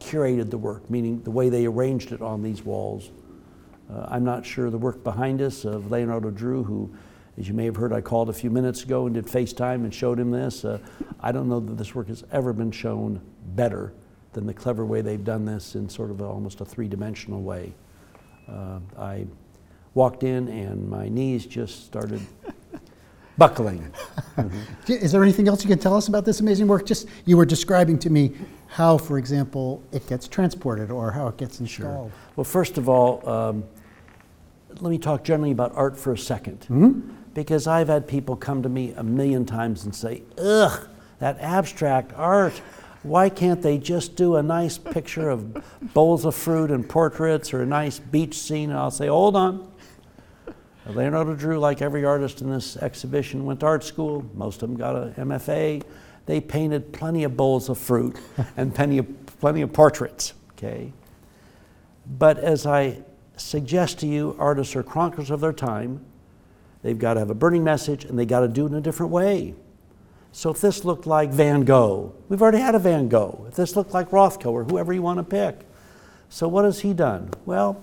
curated 0.00 0.50
the 0.50 0.58
work, 0.58 0.88
meaning 0.90 1.22
the 1.22 1.30
way 1.30 1.48
they 1.48 1.66
arranged 1.66 2.12
it 2.12 2.20
on 2.20 2.42
these 2.42 2.62
walls. 2.62 3.10
Uh, 3.90 4.06
I'm 4.08 4.24
not 4.24 4.44
sure 4.44 4.70
the 4.70 4.78
work 4.78 5.02
behind 5.02 5.40
us 5.40 5.64
of 5.64 5.90
Leonardo 5.90 6.30
Drew, 6.30 6.62
who, 6.62 6.94
as 7.38 7.48
you 7.48 7.54
may 7.54 7.64
have 7.64 7.76
heard, 7.76 7.92
I 7.92 8.00
called 8.00 8.28
a 8.28 8.32
few 8.32 8.50
minutes 8.50 8.82
ago 8.82 9.06
and 9.06 9.14
did 9.14 9.26
FaceTime 9.26 9.76
and 9.76 9.94
showed 9.94 10.18
him 10.18 10.30
this. 10.30 10.64
Uh, 10.64 10.78
I 11.20 11.32
don't 11.32 11.48
know 11.48 11.60
that 11.60 11.76
this 11.76 11.94
work 11.94 12.08
has 12.08 12.24
ever 12.32 12.52
been 12.52 12.70
shown 12.70 13.20
better 13.54 13.92
than 14.32 14.46
the 14.46 14.54
clever 14.54 14.84
way 14.84 15.00
they've 15.00 15.24
done 15.24 15.44
this 15.44 15.74
in 15.74 15.88
sort 15.88 16.10
of 16.10 16.20
a, 16.20 16.24
almost 16.24 16.60
a 16.60 16.64
three 16.64 16.88
dimensional 16.88 17.42
way. 17.42 17.72
Uh, 18.48 18.80
I 18.98 19.26
walked 19.94 20.22
in 20.22 20.48
and 20.48 20.88
my 20.88 21.08
knees 21.08 21.46
just 21.46 21.86
started 21.86 22.20
buckling. 23.38 23.92
Is 24.88 25.12
there 25.12 25.22
anything 25.22 25.48
else 25.48 25.62
you 25.62 25.68
can 25.68 25.78
tell 25.78 25.94
us 25.94 26.08
about 26.08 26.24
this 26.24 26.40
amazing 26.40 26.68
work? 26.68 26.86
Just 26.86 27.08
you 27.24 27.36
were 27.36 27.46
describing 27.46 27.98
to 28.00 28.10
me 28.10 28.32
how, 28.68 28.98
for 28.98 29.18
example, 29.18 29.82
it 29.92 30.06
gets 30.08 30.28
transported 30.28 30.90
or 30.90 31.10
how 31.10 31.28
it 31.28 31.36
gets 31.36 31.60
installed. 31.60 32.10
Sure. 32.10 32.18
Well, 32.36 32.44
first 32.44 32.78
of 32.78 32.88
all, 32.88 33.28
um, 33.28 33.64
let 34.80 34.90
me 34.90 34.98
talk 34.98 35.24
generally 35.24 35.52
about 35.52 35.72
art 35.74 35.96
for 35.96 36.12
a 36.12 36.16
2nd 36.16 36.58
mm-hmm. 36.58 37.00
Because 37.34 37.66
I've 37.66 37.88
had 37.88 38.06
people 38.06 38.36
come 38.36 38.62
to 38.62 38.68
me 38.68 38.92
a 38.92 39.02
million 39.02 39.44
times 39.44 39.84
and 39.84 39.94
say, 39.94 40.22
ugh, 40.38 40.88
that 41.18 41.36
abstract 41.40 42.12
art. 42.14 42.52
Why 43.02 43.28
can't 43.28 43.60
they 43.60 43.76
just 43.76 44.14
do 44.14 44.36
a 44.36 44.42
nice 44.42 44.78
picture 44.78 45.28
of 45.30 45.62
bowls 45.92 46.24
of 46.24 46.36
fruit 46.36 46.70
and 46.70 46.88
portraits 46.88 47.52
or 47.52 47.62
a 47.62 47.66
nice 47.66 47.98
beach 47.98 48.38
scene? 48.38 48.70
And 48.70 48.78
I'll 48.78 48.92
say, 48.92 49.08
hold 49.08 49.34
on. 49.34 49.68
Leonardo 50.86 51.34
Drew, 51.34 51.58
like 51.58 51.80
every 51.80 52.04
artist 52.04 52.42
in 52.42 52.50
this 52.50 52.76
exhibition, 52.76 53.46
went 53.46 53.60
to 53.60 53.66
art 53.66 53.84
school. 53.84 54.24
Most 54.34 54.62
of 54.62 54.68
them 54.68 54.76
got 54.76 54.96
an 54.96 55.14
MFA. 55.14 55.82
They 56.26 56.40
painted 56.40 56.92
plenty 56.92 57.24
of 57.24 57.36
bowls 57.36 57.68
of 57.68 57.78
fruit 57.78 58.16
and 58.56 58.74
plenty 58.74 58.98
of, 58.98 59.26
plenty 59.40 59.62
of 59.62 59.72
portraits, 59.72 60.34
okay? 60.52 60.92
But 62.18 62.38
as 62.38 62.66
I 62.66 62.98
suggest 63.36 63.98
to 64.00 64.06
you, 64.06 64.36
artists 64.38 64.76
are 64.76 64.82
chroniclers 64.82 65.30
of 65.30 65.40
their 65.40 65.52
time. 65.52 66.04
They've 66.82 66.98
got 66.98 67.14
to 67.14 67.20
have 67.20 67.30
a 67.30 67.34
burning 67.34 67.64
message 67.64 68.04
and 68.04 68.18
they 68.18 68.26
got 68.26 68.40
to 68.40 68.48
do 68.48 68.66
it 68.66 68.68
in 68.68 68.74
a 68.74 68.80
different 68.80 69.10
way. 69.10 69.54
So 70.32 70.50
if 70.50 70.60
this 70.60 70.84
looked 70.84 71.06
like 71.06 71.30
Van 71.30 71.62
Gogh, 71.64 72.12
we've 72.28 72.42
already 72.42 72.58
had 72.58 72.74
a 72.74 72.78
Van 72.78 73.08
Gogh. 73.08 73.46
If 73.48 73.54
this 73.54 73.76
looked 73.76 73.92
like 73.92 74.10
Rothko 74.10 74.52
or 74.52 74.64
whoever 74.64 74.92
you 74.92 75.00
want 75.00 75.18
to 75.18 75.22
pick. 75.22 75.60
So 76.28 76.48
what 76.48 76.64
has 76.64 76.80
he 76.80 76.92
done? 76.92 77.30
Well, 77.46 77.82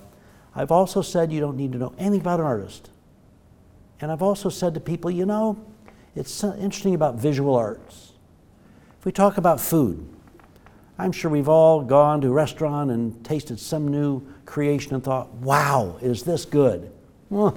I've 0.55 0.71
also 0.71 1.01
said 1.01 1.31
you 1.31 1.39
don't 1.39 1.57
need 1.57 1.71
to 1.73 1.77
know 1.77 1.93
anything 1.97 2.21
about 2.21 2.39
an 2.39 2.45
artist. 2.45 2.89
And 3.99 4.11
I've 4.11 4.21
also 4.21 4.49
said 4.49 4.73
to 4.73 4.79
people, 4.79 5.11
you 5.11 5.25
know, 5.25 5.63
it's 6.15 6.43
interesting 6.43 6.95
about 6.95 7.15
visual 7.15 7.55
arts. 7.55 8.13
If 8.99 9.05
we 9.05 9.11
talk 9.11 9.37
about 9.37 9.61
food, 9.61 10.07
I'm 10.97 11.11
sure 11.11 11.31
we've 11.31 11.49
all 11.49 11.81
gone 11.81 12.21
to 12.21 12.27
a 12.27 12.31
restaurant 12.31 12.91
and 12.91 13.23
tasted 13.25 13.59
some 13.59 13.87
new 13.87 14.21
creation 14.45 14.93
and 14.93 15.03
thought, 15.03 15.33
wow, 15.35 15.97
is 16.01 16.23
this 16.23 16.45
good? 16.45 16.91
Now, 17.29 17.53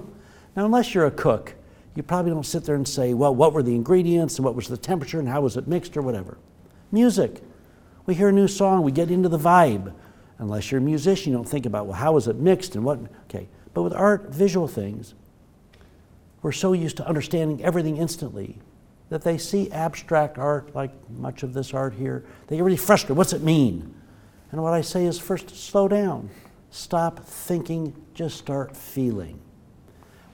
unless 0.55 0.95
you're 0.95 1.07
a 1.07 1.11
cook, 1.11 1.55
you 1.95 2.03
probably 2.03 2.31
don't 2.31 2.47
sit 2.47 2.65
there 2.65 2.75
and 2.75 2.87
say, 2.87 3.13
well, 3.13 3.35
what 3.35 3.53
were 3.53 3.63
the 3.63 3.75
ingredients 3.75 4.37
and 4.37 4.45
what 4.45 4.55
was 4.55 4.69
the 4.69 4.77
temperature 4.77 5.19
and 5.19 5.29
how 5.29 5.41
was 5.41 5.57
it 5.57 5.67
mixed 5.67 5.97
or 5.97 6.03
whatever. 6.03 6.39
Music. 6.91 7.43
We 8.07 8.15
hear 8.15 8.29
a 8.29 8.33
new 8.33 8.49
song, 8.49 8.83
we 8.83 8.93
get 8.93 9.11
into 9.11 9.29
the 9.29 9.39
vibe. 9.39 9.93
Unless 10.39 10.71
you're 10.71 10.81
a 10.81 10.85
musician, 10.85 11.33
you 11.33 11.39
don't 11.39 11.49
think 11.49 11.67
about, 11.67 11.87
well, 11.87 11.97
how 11.97 12.13
was 12.13 12.29
it 12.29 12.37
mixed 12.37 12.75
and 12.75 12.85
what? 12.85 12.99
Okay. 13.25 13.49
But 13.73 13.83
with 13.83 13.93
art, 13.93 14.31
visual 14.31 14.69
things, 14.69 15.15
we're 16.43 16.53
so 16.53 16.73
used 16.73 16.97
to 16.99 17.07
understanding 17.07 17.63
everything 17.65 17.97
instantly 17.97 18.59
that 19.11 19.23
they 19.23 19.39
see 19.39 19.71
abstract 19.71 20.39
art, 20.39 20.75
like 20.75 20.91
much 21.11 21.43
of 21.43 21.55
this 21.55 21.73
art 21.73 21.95
here, 21.95 22.25
they 22.47 22.57
get 22.57 22.65
really 22.65 22.77
frustrated. 22.77 23.17
What's 23.17 23.33
it 23.33 23.43
mean? 23.43 23.95
And 24.51 24.63
what 24.63 24.73
I 24.73 24.81
say 24.81 25.05
is 25.05 25.19
first, 25.19 25.51
slow 25.51 25.89
down. 25.89 26.31
Stop 26.71 27.21
thinking, 27.21 27.95
just 28.15 28.37
start 28.37 28.77
feeling. 28.77 29.41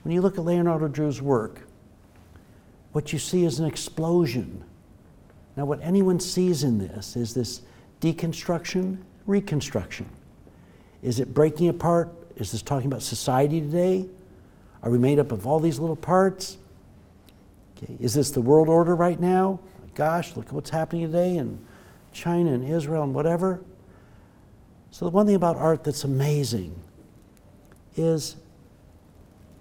When 0.03 0.13
you 0.13 0.21
look 0.21 0.37
at 0.37 0.45
Leonardo 0.45 0.87
Drew's 0.87 1.21
work, 1.21 1.67
what 2.91 3.13
you 3.13 3.19
see 3.19 3.45
is 3.45 3.59
an 3.59 3.65
explosion. 3.65 4.63
Now, 5.55 5.65
what 5.65 5.79
anyone 5.81 6.19
sees 6.19 6.63
in 6.63 6.77
this 6.77 7.15
is 7.15 7.33
this 7.33 7.61
deconstruction 7.99 8.97
reconstruction? 9.25 10.07
Is 11.01 11.19
it 11.19 11.33
breaking 11.33 11.69
apart? 11.69 12.09
Is 12.35 12.51
this 12.51 12.61
talking 12.61 12.87
about 12.87 13.01
society 13.01 13.61
today? 13.61 14.07
Are 14.83 14.89
we 14.89 14.97
made 14.97 15.19
up 15.19 15.31
of 15.31 15.45
all 15.45 15.59
these 15.59 15.79
little 15.79 15.95
parts? 15.95 16.57
Okay. 17.77 17.95
Is 17.99 18.13
this 18.13 18.31
the 18.31 18.41
world 18.41 18.69
order 18.69 18.95
right 18.95 19.19
now? 19.19 19.59
Gosh, 19.95 20.35
look 20.35 20.47
at 20.47 20.53
what's 20.53 20.69
happening 20.69 21.05
today 21.05 21.37
in 21.37 21.59
China 22.13 22.53
and 22.53 22.67
Israel 22.67 23.03
and 23.03 23.13
whatever. 23.13 23.61
So, 24.91 25.05
the 25.05 25.11
one 25.11 25.25
thing 25.25 25.35
about 25.35 25.55
art 25.55 25.83
that's 25.83 26.03
amazing 26.03 26.75
is 27.95 28.35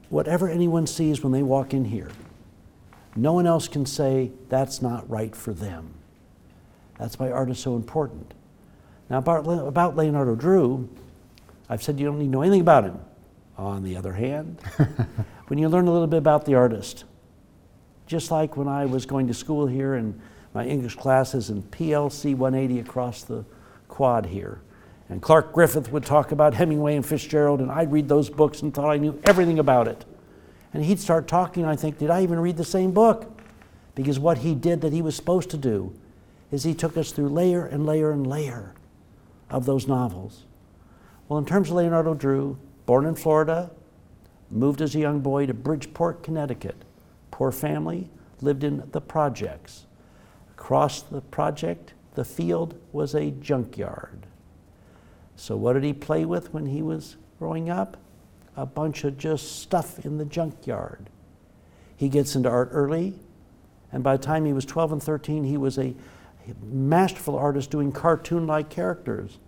whatever 0.08 0.48
anyone 0.48 0.86
sees 0.86 1.22
when 1.22 1.32
they 1.32 1.42
walk 1.42 1.72
in 1.72 1.84
here, 1.84 2.10
No 3.16 3.32
one 3.32 3.46
else 3.46 3.66
can 3.68 3.86
say 3.86 4.30
that's 4.48 4.80
not 4.80 5.08
right 5.10 5.34
for 5.34 5.52
them. 5.52 5.94
That's 6.98 7.18
why 7.18 7.30
art 7.30 7.50
is 7.50 7.58
so 7.58 7.76
important. 7.76 8.34
Now, 9.10 9.18
about, 9.18 9.40
about 9.66 9.96
Leonardo 9.96 10.36
Drew, 10.36 10.88
I've 11.68 11.82
said 11.82 11.98
you 11.98 12.06
don't 12.06 12.20
need 12.20 12.26
to 12.26 12.30
know 12.30 12.42
anything 12.42 12.60
about 12.60 12.84
him. 12.84 13.00
On 13.58 13.82
the 13.82 13.96
other 13.96 14.12
hand, 14.12 14.60
when 15.48 15.58
you 15.58 15.68
learn 15.68 15.88
a 15.88 15.92
little 15.92 16.06
bit 16.06 16.16
about 16.16 16.46
the 16.46 16.54
artist, 16.54 17.04
just 18.06 18.30
like 18.30 18.56
when 18.56 18.68
I 18.68 18.86
was 18.86 19.04
going 19.04 19.26
to 19.26 19.34
school 19.34 19.66
here 19.66 19.94
and 19.94 20.18
my 20.54 20.64
English 20.64 20.94
classes 20.94 21.50
in 21.50 21.62
PLC 21.64 22.34
180 22.34 22.80
across 22.80 23.22
the 23.22 23.44
quad 23.88 24.26
here. 24.26 24.62
And 25.08 25.20
Clark 25.20 25.52
Griffith 25.52 25.90
would 25.92 26.04
talk 26.04 26.32
about 26.32 26.54
Hemingway 26.54 26.94
and 26.94 27.04
Fitzgerald, 27.04 27.60
and 27.60 27.70
I'd 27.70 27.92
read 27.92 28.08
those 28.08 28.30
books 28.30 28.62
and 28.62 28.72
thought 28.72 28.90
I 28.90 28.96
knew 28.96 29.20
everything 29.24 29.58
about 29.58 29.88
it. 29.88 30.04
And 30.72 30.84
he'd 30.84 31.00
start 31.00 31.26
talking, 31.26 31.64
and 31.64 31.70
I 31.70 31.76
think, 31.76 31.98
did 31.98 32.10
I 32.10 32.22
even 32.22 32.38
read 32.38 32.56
the 32.56 32.64
same 32.64 32.92
book? 32.92 33.40
Because 33.96 34.20
what 34.20 34.38
he 34.38 34.54
did 34.54 34.80
that 34.82 34.92
he 34.92 35.02
was 35.02 35.16
supposed 35.16 35.50
to 35.50 35.58
do 35.58 35.92
is 36.52 36.62
he 36.62 36.74
took 36.74 36.96
us 36.96 37.10
through 37.10 37.28
layer 37.28 37.66
and 37.66 37.84
layer 37.84 38.12
and 38.12 38.26
layer 38.26 38.72
of 39.50 39.66
those 39.66 39.86
novels. 39.86 40.44
Well, 41.28 41.38
in 41.38 41.44
terms 41.44 41.70
of 41.70 41.76
Leonardo 41.76 42.14
Drew, 42.14 42.58
born 42.86 43.06
in 43.06 43.14
Florida, 43.14 43.70
moved 44.50 44.80
as 44.80 44.94
a 44.94 44.98
young 44.98 45.20
boy 45.20 45.46
to 45.46 45.54
Bridgeport, 45.54 46.22
Connecticut. 46.22 46.76
Poor 47.30 47.52
family, 47.52 48.10
lived 48.40 48.64
in 48.64 48.82
the 48.92 49.00
projects. 49.00 49.86
Across 50.52 51.02
the 51.02 51.20
project, 51.20 51.94
the 52.14 52.24
field 52.24 52.78
was 52.92 53.14
a 53.14 53.30
junkyard. 53.30 54.26
So, 55.36 55.56
what 55.56 55.74
did 55.74 55.84
he 55.84 55.92
play 55.92 56.24
with 56.24 56.52
when 56.52 56.66
he 56.66 56.82
was 56.82 57.16
growing 57.38 57.70
up? 57.70 57.96
A 58.56 58.66
bunch 58.66 59.04
of 59.04 59.16
just 59.16 59.60
stuff 59.60 60.04
in 60.04 60.18
the 60.18 60.24
junkyard. 60.24 61.08
He 61.96 62.08
gets 62.08 62.34
into 62.34 62.50
art 62.50 62.70
early, 62.72 63.14
and 63.92 64.02
by 64.02 64.16
the 64.16 64.22
time 64.22 64.44
he 64.44 64.52
was 64.52 64.64
12 64.64 64.92
and 64.92 65.02
13, 65.02 65.44
he 65.44 65.56
was 65.56 65.78
a 65.78 65.94
masterful 66.62 67.36
artist 67.36 67.70
doing 67.70 67.92
cartoon 67.92 68.46
like 68.46 68.68
characters. 68.68 69.38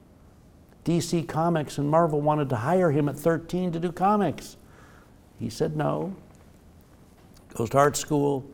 DC 0.84 1.26
Comics 1.28 1.78
and 1.78 1.88
Marvel 1.88 2.20
wanted 2.20 2.48
to 2.48 2.56
hire 2.56 2.90
him 2.90 3.08
at 3.08 3.16
13 3.16 3.72
to 3.72 3.78
do 3.78 3.92
comics. 3.92 4.56
He 5.38 5.48
said 5.48 5.76
no, 5.76 6.14
goes 7.54 7.70
to 7.70 7.78
art 7.78 7.96
school, 7.96 8.44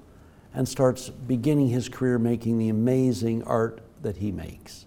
and 0.55 0.69
starts 0.69 1.09
beginning 1.09 1.69
his 1.69 1.89
career 1.89 2.19
making 2.19 2.59
the 2.59 2.69
amazing 2.69 3.43
art 3.45 3.81
that 4.03 4.17
he 4.17 4.33
makes. 4.33 4.87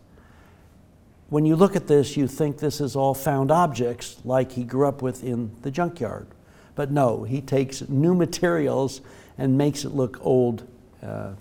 When 1.30 1.46
you 1.46 1.56
look 1.56 1.76
at 1.76 1.88
this, 1.88 2.18
you 2.18 2.28
think 2.28 2.58
this 2.58 2.82
is 2.82 2.96
all 2.96 3.14
found 3.14 3.52
objects 3.52 4.18
like 4.26 4.52
he 4.52 4.64
grew 4.64 4.88
up 4.88 5.02
with 5.02 5.24
in 5.24 5.52
the 5.62 5.72
junkyard. 5.72 6.28
But 6.76 6.92
no, 6.92 7.24
he 7.24 7.42
takes 7.42 7.88
new 7.88 8.14
materials 8.14 9.02
and 9.38 9.58
makes 9.58 9.86
it 9.86 9.90
look 9.90 10.18
old. 10.26 10.68
Uh, 11.02 11.34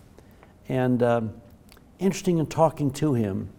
and 0.68 1.02
um, 1.02 1.32
interesting 2.00 2.38
in 2.38 2.46
talking 2.46 2.90
to 2.90 3.14
him, 3.14 3.50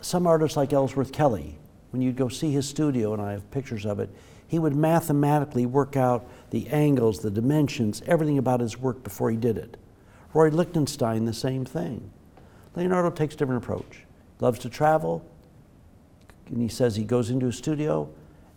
some 0.00 0.26
artists 0.26 0.56
like 0.56 0.72
Ellsworth 0.72 1.12
Kelly, 1.12 1.56
when 1.90 2.02
you'd 2.02 2.16
go 2.16 2.28
see 2.28 2.50
his 2.50 2.68
studio, 2.68 3.12
and 3.12 3.22
I 3.22 3.32
have 3.32 3.50
pictures 3.50 3.86
of 3.86 4.00
it, 4.00 4.10
he 4.48 4.58
would 4.58 4.74
mathematically 4.74 5.66
work 5.66 5.96
out 5.96 6.26
the 6.50 6.68
angles, 6.68 7.20
the 7.20 7.30
dimensions, 7.30 8.02
everything 8.06 8.38
about 8.38 8.60
his 8.60 8.78
work 8.78 9.02
before 9.04 9.30
he 9.30 9.36
did 9.36 9.56
it. 9.56 9.76
Roy 10.32 10.48
Lichtenstein, 10.48 11.24
the 11.24 11.32
same 11.32 11.64
thing. 11.64 12.10
Leonardo 12.74 13.10
takes 13.10 13.34
a 13.34 13.38
different 13.38 13.62
approach. 13.62 14.04
Loves 14.40 14.58
to 14.60 14.68
travel, 14.68 15.24
and 16.48 16.60
he 16.60 16.68
says 16.68 16.96
he 16.96 17.04
goes 17.04 17.30
into 17.30 17.46
a 17.46 17.52
studio, 17.52 18.10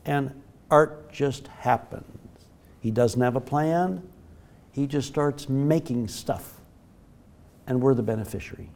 and 0.05 0.33
art 0.69 1.12
just 1.12 1.47
happens. 1.47 2.03
He 2.79 2.91
doesn't 2.91 3.21
have 3.21 3.36
a 3.36 3.41
plan, 3.41 4.07
he 4.71 4.88
just 4.88 5.07
starts 5.07 5.47
making 5.49 6.07
stuff, 6.07 6.57
and 7.67 7.82
we're 7.82 7.93
the 7.93 8.03
beneficiary. 8.03 8.69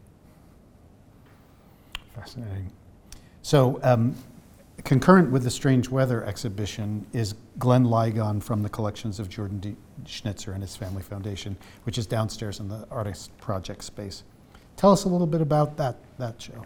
Fascinating. 2.16 2.72
So, 3.42 3.80
um, 3.84 4.16
concurrent 4.84 5.32
with 5.32 5.44
the 5.44 5.50
Strange 5.50 5.90
Weather 5.90 6.24
exhibition 6.24 7.06
is 7.14 7.36
Glenn 7.58 7.86
Ligon 7.86 8.42
from 8.42 8.62
the 8.62 8.70
collections 8.70 9.20
of 9.20 9.30
Jordan 9.30 9.60
D. 9.60 9.76
Schnitzer 10.06 10.52
and 10.52 10.62
his 10.62 10.76
Family 10.76 11.02
Foundation, 11.02 11.56
which 11.84 11.98
is 11.98 12.06
downstairs 12.06 12.60
in 12.60 12.68
the 12.68 12.86
Artist 12.92 13.36
Project 13.38 13.84
space. 13.84 14.24
Tell 14.76 14.92
us 14.92 15.06
a 15.06 15.10
little 15.10 15.28
bit 15.28 15.42
about 15.42 15.78
that, 15.78 15.98
that 16.18 16.42
show. 16.42 16.66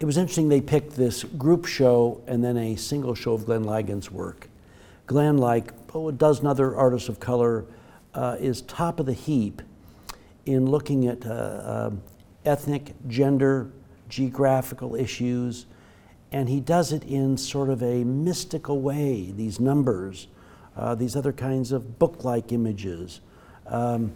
It 0.00 0.04
was 0.04 0.16
interesting 0.16 0.48
they 0.48 0.60
picked 0.60 0.92
this 0.96 1.22
group 1.24 1.66
show 1.66 2.20
and 2.26 2.42
then 2.42 2.56
a 2.56 2.74
single 2.76 3.14
show 3.14 3.34
of 3.34 3.46
Glenn 3.46 3.64
Ligon's 3.64 4.10
work. 4.10 4.48
Glenn, 5.06 5.38
like 5.38 5.72
oh, 5.94 6.08
a 6.08 6.12
dozen 6.12 6.46
other 6.46 6.74
artists 6.74 7.08
of 7.08 7.20
color, 7.20 7.66
uh, 8.14 8.36
is 8.40 8.62
top 8.62 8.98
of 8.98 9.06
the 9.06 9.12
heap 9.12 9.62
in 10.46 10.66
looking 10.66 11.06
at 11.06 11.24
uh, 11.24 11.30
uh, 11.30 11.90
ethnic, 12.44 12.94
gender, 13.08 13.70
geographical 14.08 14.94
issues, 14.94 15.66
and 16.32 16.48
he 16.48 16.60
does 16.60 16.92
it 16.92 17.04
in 17.04 17.36
sort 17.36 17.68
of 17.68 17.82
a 17.82 18.04
mystical 18.04 18.80
way, 18.80 19.32
these 19.36 19.60
numbers, 19.60 20.28
uh, 20.76 20.94
these 20.94 21.14
other 21.14 21.32
kinds 21.32 21.72
of 21.72 21.98
book 21.98 22.24
like 22.24 22.52
images. 22.52 23.20
Um, 23.66 24.12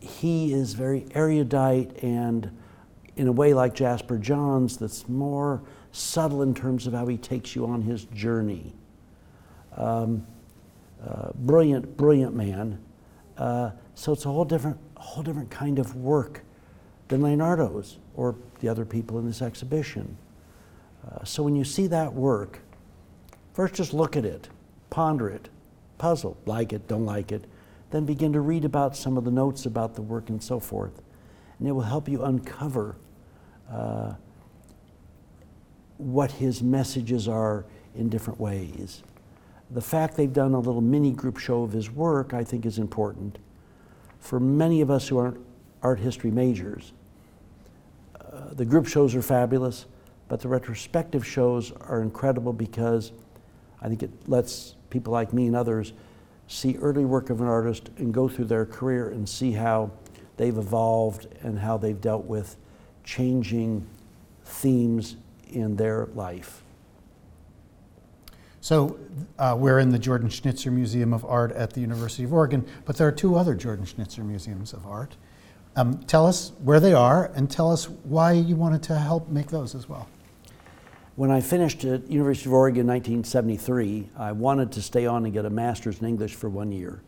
he 0.00 0.52
is 0.52 0.74
very 0.74 1.06
erudite 1.14 2.02
and, 2.02 2.50
in 3.16 3.28
a 3.28 3.32
way 3.32 3.54
like 3.54 3.74
Jasper 3.74 4.18
Johns, 4.18 4.76
that's 4.76 5.08
more 5.08 5.62
subtle 5.92 6.42
in 6.42 6.54
terms 6.54 6.86
of 6.86 6.92
how 6.92 7.06
he 7.06 7.16
takes 7.16 7.54
you 7.54 7.66
on 7.66 7.82
his 7.82 8.04
journey. 8.06 8.74
Um, 9.76 10.26
uh, 11.06 11.30
brilliant, 11.34 11.96
brilliant 11.96 12.34
man. 12.34 12.82
Uh, 13.38 13.70
so 13.94 14.12
it's 14.12 14.24
a 14.24 14.28
whole 14.28 14.44
different, 14.44 14.78
whole 14.96 15.22
different 15.22 15.50
kind 15.50 15.78
of 15.78 15.96
work 15.96 16.42
than 17.08 17.22
Leonardo's 17.22 17.98
or 18.14 18.36
the 18.60 18.68
other 18.68 18.84
people 18.84 19.18
in 19.18 19.26
this 19.26 19.42
exhibition. 19.42 20.16
Uh, 21.06 21.24
so 21.24 21.42
when 21.42 21.56
you 21.56 21.64
see 21.64 21.86
that 21.88 22.12
work, 22.12 22.60
first 23.52 23.74
just 23.74 23.92
look 23.92 24.16
at 24.16 24.24
it, 24.24 24.48
ponder 24.90 25.28
it, 25.28 25.48
puzzle, 25.98 26.36
like 26.46 26.72
it, 26.72 26.88
don't 26.88 27.04
like 27.04 27.32
it, 27.32 27.44
then 27.90 28.06
begin 28.06 28.32
to 28.32 28.40
read 28.40 28.64
about 28.64 28.96
some 28.96 29.16
of 29.16 29.24
the 29.24 29.30
notes 29.30 29.66
about 29.66 29.94
the 29.94 30.02
work 30.02 30.30
and 30.30 30.42
so 30.42 30.58
forth. 30.58 31.02
And 31.58 31.68
it 31.68 31.72
will 31.72 31.82
help 31.82 32.08
you 32.08 32.24
uncover 32.24 32.96
uh, 33.70 34.14
what 35.98 36.32
his 36.32 36.62
messages 36.62 37.28
are 37.28 37.64
in 37.94 38.08
different 38.08 38.40
ways. 38.40 39.02
The 39.70 39.80
fact 39.80 40.16
they've 40.16 40.32
done 40.32 40.54
a 40.54 40.58
little 40.58 40.80
mini 40.80 41.12
group 41.12 41.38
show 41.38 41.62
of 41.62 41.72
his 41.72 41.90
work, 41.90 42.34
I 42.34 42.44
think, 42.44 42.66
is 42.66 42.78
important. 42.78 43.38
For 44.22 44.38
many 44.38 44.80
of 44.80 44.90
us 44.90 45.08
who 45.08 45.18
aren't 45.18 45.44
art 45.82 45.98
history 45.98 46.30
majors, 46.30 46.92
uh, 48.20 48.54
the 48.54 48.64
group 48.64 48.86
shows 48.86 49.16
are 49.16 49.20
fabulous, 49.20 49.86
but 50.28 50.38
the 50.40 50.46
retrospective 50.46 51.26
shows 51.26 51.72
are 51.72 52.02
incredible 52.02 52.52
because 52.52 53.10
I 53.82 53.88
think 53.88 54.04
it 54.04 54.28
lets 54.28 54.76
people 54.90 55.12
like 55.12 55.32
me 55.32 55.48
and 55.48 55.56
others 55.56 55.92
see 56.46 56.76
early 56.76 57.04
work 57.04 57.30
of 57.30 57.40
an 57.40 57.48
artist 57.48 57.90
and 57.98 58.14
go 58.14 58.28
through 58.28 58.44
their 58.44 58.64
career 58.64 59.08
and 59.10 59.28
see 59.28 59.50
how 59.50 59.90
they've 60.36 60.56
evolved 60.56 61.26
and 61.42 61.58
how 61.58 61.76
they've 61.76 62.00
dealt 62.00 62.24
with 62.24 62.56
changing 63.02 63.84
themes 64.44 65.16
in 65.50 65.74
their 65.74 66.06
life. 66.14 66.61
So, 68.62 68.96
uh, 69.40 69.56
we're 69.58 69.80
in 69.80 69.90
the 69.90 69.98
Jordan 69.98 70.28
Schnitzer 70.28 70.70
Museum 70.70 71.12
of 71.12 71.24
Art 71.24 71.50
at 71.50 71.72
the 71.72 71.80
University 71.80 72.22
of 72.22 72.32
Oregon, 72.32 72.64
but 72.84 72.96
there 72.96 73.08
are 73.08 73.12
two 73.12 73.34
other 73.34 73.56
Jordan 73.56 73.84
Schnitzer 73.84 74.22
Museums 74.22 74.72
of 74.72 74.86
Art. 74.86 75.16
Um, 75.74 75.98
tell 76.04 76.28
us 76.28 76.52
where 76.62 76.78
they 76.78 76.94
are 76.94 77.32
and 77.34 77.50
tell 77.50 77.72
us 77.72 77.88
why 77.88 78.30
you 78.34 78.54
wanted 78.54 78.80
to 78.84 78.96
help 78.96 79.28
make 79.28 79.48
those 79.48 79.74
as 79.74 79.88
well. 79.88 80.08
When 81.16 81.28
I 81.28 81.40
finished 81.40 81.84
at 81.84 82.08
University 82.08 82.50
of 82.50 82.52
Oregon 82.52 82.82
in 82.82 82.86
1973, 82.86 84.10
I 84.16 84.30
wanted 84.30 84.70
to 84.70 84.80
stay 84.80 85.06
on 85.06 85.24
and 85.24 85.34
get 85.34 85.44
a 85.44 85.50
master's 85.50 85.98
in 85.98 86.06
English 86.06 86.36
for 86.36 86.48
one 86.48 86.70
year. 86.70 87.02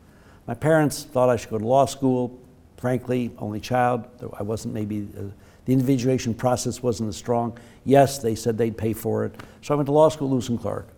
My 0.49 0.55
parents 0.55 1.05
thought 1.05 1.29
I 1.29 1.37
should 1.37 1.51
go 1.51 1.59
to 1.59 1.65
law 1.65 1.87
school. 1.87 2.37
Frankly, 2.79 3.31
only 3.39 3.61
child, 3.61 4.07
I 4.37 4.43
wasn't 4.43 4.75
maybe, 4.75 5.09
uh, 5.17 5.23
the 5.67 5.73
individuation 5.73 6.35
process 6.35 6.83
wasn't 6.83 7.11
as 7.11 7.17
strong. 7.17 7.57
Yes, 7.85 8.19
they 8.19 8.35
said 8.35 8.59
they'd 8.59 8.77
pay 8.77 8.93
for 8.93 9.25
it. 9.25 9.37
So 9.63 9.73
I 9.73 9.77
went 9.77 9.87
to 9.87 9.93
law 9.93 10.09
school, 10.09 10.29
Lewis 10.29 10.49
and 10.49 10.61
Clark. 10.61 10.89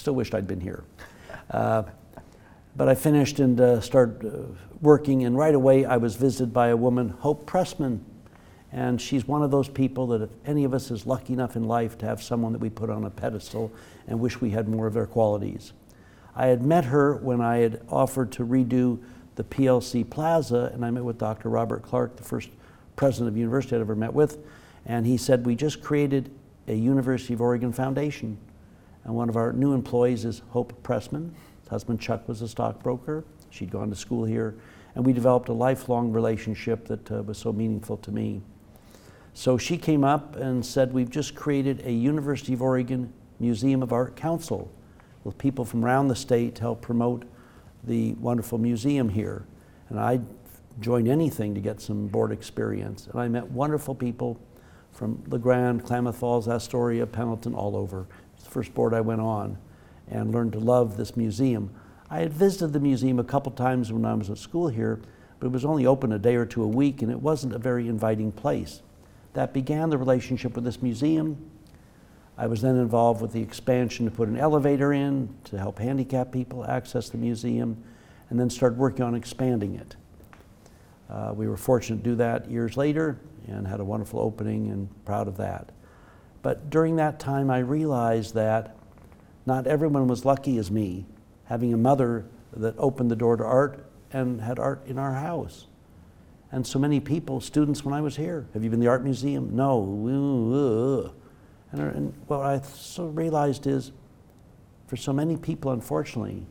Still 0.00 0.14
wished 0.14 0.34
I'd 0.34 0.46
been 0.46 0.62
here. 0.62 0.82
Uh, 1.50 1.82
but 2.74 2.88
I 2.88 2.94
finished 2.94 3.38
and 3.38 3.60
uh, 3.60 3.82
started 3.82 4.24
uh, 4.24 4.54
working, 4.80 5.24
and 5.24 5.36
right 5.36 5.54
away 5.54 5.84
I 5.84 5.98
was 5.98 6.16
visited 6.16 6.54
by 6.54 6.68
a 6.68 6.76
woman, 6.76 7.10
Hope 7.10 7.44
Pressman. 7.44 8.00
And 8.72 8.98
she's 8.98 9.28
one 9.28 9.42
of 9.42 9.50
those 9.50 9.68
people 9.68 10.06
that 10.06 10.22
if 10.22 10.30
any 10.46 10.64
of 10.64 10.72
us 10.72 10.90
is 10.90 11.04
lucky 11.04 11.34
enough 11.34 11.54
in 11.54 11.64
life 11.64 11.98
to 11.98 12.06
have 12.06 12.22
someone 12.22 12.54
that 12.54 12.62
we 12.62 12.70
put 12.70 12.88
on 12.88 13.04
a 13.04 13.10
pedestal 13.10 13.70
and 14.06 14.18
wish 14.18 14.40
we 14.40 14.48
had 14.48 14.70
more 14.70 14.86
of 14.86 14.94
their 14.94 15.04
qualities. 15.04 15.74
I 16.34 16.46
had 16.46 16.62
met 16.62 16.86
her 16.86 17.16
when 17.16 17.42
I 17.42 17.58
had 17.58 17.82
offered 17.90 18.32
to 18.32 18.46
redo 18.46 19.02
the 19.34 19.44
PLC 19.44 20.08
Plaza, 20.08 20.70
and 20.72 20.82
I 20.82 20.90
met 20.90 21.04
with 21.04 21.18
Dr. 21.18 21.50
Robert 21.50 21.82
Clark, 21.82 22.16
the 22.16 22.22
first 22.22 22.48
president 22.96 23.28
of 23.28 23.34
the 23.34 23.40
university 23.40 23.76
I'd 23.76 23.82
ever 23.82 23.94
met 23.94 24.14
with, 24.14 24.38
and 24.86 25.04
he 25.04 25.18
said, 25.18 25.44
We 25.44 25.56
just 25.56 25.82
created 25.82 26.30
a 26.68 26.74
University 26.74 27.34
of 27.34 27.42
Oregon 27.42 27.70
Foundation, 27.70 28.38
and 29.04 29.14
one 29.14 29.28
of 29.28 29.36
our 29.36 29.52
new 29.52 29.72
employees 29.72 30.24
is 30.24 30.42
Hope 30.50 30.82
Pressman 30.82 31.32
husband 31.70 32.00
Chuck 32.00 32.26
was 32.28 32.42
a 32.42 32.48
stockbroker. 32.48 33.24
She'd 33.50 33.70
gone 33.70 33.90
to 33.90 33.96
school 33.96 34.24
here, 34.24 34.56
and 34.94 35.06
we 35.06 35.12
developed 35.12 35.48
a 35.48 35.52
lifelong 35.52 36.12
relationship 36.12 36.86
that 36.88 37.10
uh, 37.10 37.22
was 37.22 37.38
so 37.38 37.52
meaningful 37.52 37.96
to 37.98 38.10
me. 38.10 38.42
So 39.34 39.56
she 39.56 39.78
came 39.78 40.02
up 40.02 40.34
and 40.34 40.66
said, 40.66 40.92
We've 40.92 41.08
just 41.08 41.36
created 41.36 41.86
a 41.86 41.92
University 41.92 42.52
of 42.52 42.60
Oregon 42.60 43.12
Museum 43.38 43.82
of 43.82 43.92
Art 43.92 44.16
Council 44.16 44.70
with 45.22 45.38
people 45.38 45.64
from 45.64 45.84
around 45.84 46.08
the 46.08 46.16
state 46.16 46.56
to 46.56 46.62
help 46.62 46.82
promote 46.82 47.24
the 47.84 48.14
wonderful 48.14 48.58
museum 48.58 49.08
here. 49.08 49.44
And 49.88 50.00
I 50.00 50.20
joined 50.80 51.08
anything 51.08 51.54
to 51.54 51.60
get 51.60 51.80
some 51.80 52.08
board 52.08 52.32
experience. 52.32 53.06
And 53.06 53.20
I 53.20 53.28
met 53.28 53.48
wonderful 53.48 53.94
people 53.94 54.40
from 54.90 55.22
La 55.28 55.38
Grande, 55.38 55.84
Klamath 55.84 56.16
Falls, 56.16 56.48
Astoria, 56.48 57.06
Pendleton, 57.06 57.54
all 57.54 57.76
over. 57.76 58.06
It's 58.40 58.46
the 58.46 58.54
first 58.54 58.72
board 58.72 58.94
I 58.94 59.02
went 59.02 59.20
on 59.20 59.58
and 60.10 60.32
learned 60.32 60.54
to 60.54 60.60
love 60.60 60.96
this 60.96 61.14
museum. 61.14 61.70
I 62.08 62.20
had 62.20 62.32
visited 62.32 62.72
the 62.72 62.80
museum 62.80 63.18
a 63.18 63.24
couple 63.24 63.52
times 63.52 63.92
when 63.92 64.06
I 64.06 64.14
was 64.14 64.30
at 64.30 64.38
school 64.38 64.68
here, 64.68 64.98
but 65.38 65.48
it 65.48 65.52
was 65.52 65.66
only 65.66 65.84
open 65.84 66.10
a 66.12 66.18
day 66.18 66.36
or 66.36 66.46
two 66.46 66.62
a 66.62 66.66
week 66.66 67.02
and 67.02 67.10
it 67.12 67.20
wasn't 67.20 67.54
a 67.54 67.58
very 67.58 67.86
inviting 67.86 68.32
place. 68.32 68.80
That 69.34 69.52
began 69.52 69.90
the 69.90 69.98
relationship 69.98 70.54
with 70.54 70.64
this 70.64 70.80
museum. 70.80 71.50
I 72.38 72.46
was 72.46 72.62
then 72.62 72.76
involved 72.76 73.20
with 73.20 73.32
the 73.32 73.42
expansion 73.42 74.06
to 74.06 74.10
put 74.10 74.26
an 74.26 74.38
elevator 74.38 74.94
in 74.94 75.28
to 75.44 75.58
help 75.58 75.78
handicapped 75.78 76.32
people 76.32 76.64
access 76.64 77.10
the 77.10 77.18
museum, 77.18 77.84
and 78.30 78.40
then 78.40 78.48
started 78.48 78.78
working 78.78 79.04
on 79.04 79.14
expanding 79.14 79.74
it. 79.74 79.96
Uh, 81.10 81.34
we 81.36 81.46
were 81.46 81.58
fortunate 81.58 81.98
to 81.98 82.10
do 82.10 82.16
that 82.16 82.50
years 82.50 82.78
later 82.78 83.18
and 83.48 83.68
had 83.68 83.80
a 83.80 83.84
wonderful 83.84 84.18
opening 84.18 84.70
and 84.70 84.88
proud 85.04 85.28
of 85.28 85.36
that. 85.36 85.72
But 86.42 86.70
during 86.70 86.96
that 86.96 87.18
time, 87.18 87.50
I 87.50 87.58
realized 87.58 88.34
that 88.34 88.76
not 89.46 89.66
everyone 89.66 90.06
was 90.06 90.24
lucky 90.24 90.58
as 90.58 90.70
me, 90.70 91.06
having 91.44 91.74
a 91.74 91.76
mother 91.76 92.26
that 92.52 92.74
opened 92.78 93.10
the 93.10 93.16
door 93.16 93.36
to 93.36 93.44
art 93.44 93.86
and 94.12 94.40
had 94.40 94.58
art 94.58 94.82
in 94.86 94.98
our 94.98 95.14
house. 95.14 95.66
And 96.52 96.66
so 96.66 96.78
many 96.78 96.98
people, 96.98 97.40
students, 97.40 97.84
when 97.84 97.94
I 97.94 98.00
was 98.00 98.16
here, 98.16 98.46
have 98.54 98.64
you 98.64 98.70
been 98.70 98.80
to 98.80 98.84
the 98.84 98.90
art 98.90 99.04
museum? 99.04 99.54
No. 99.54 101.12
And, 101.72 101.80
and 101.80 102.14
what 102.26 102.40
I 102.40 102.60
so 102.60 103.06
realized 103.06 103.66
is, 103.66 103.92
for 104.88 104.96
so 104.96 105.12
many 105.12 105.36
people, 105.36 105.70
unfortunately, 105.70 106.46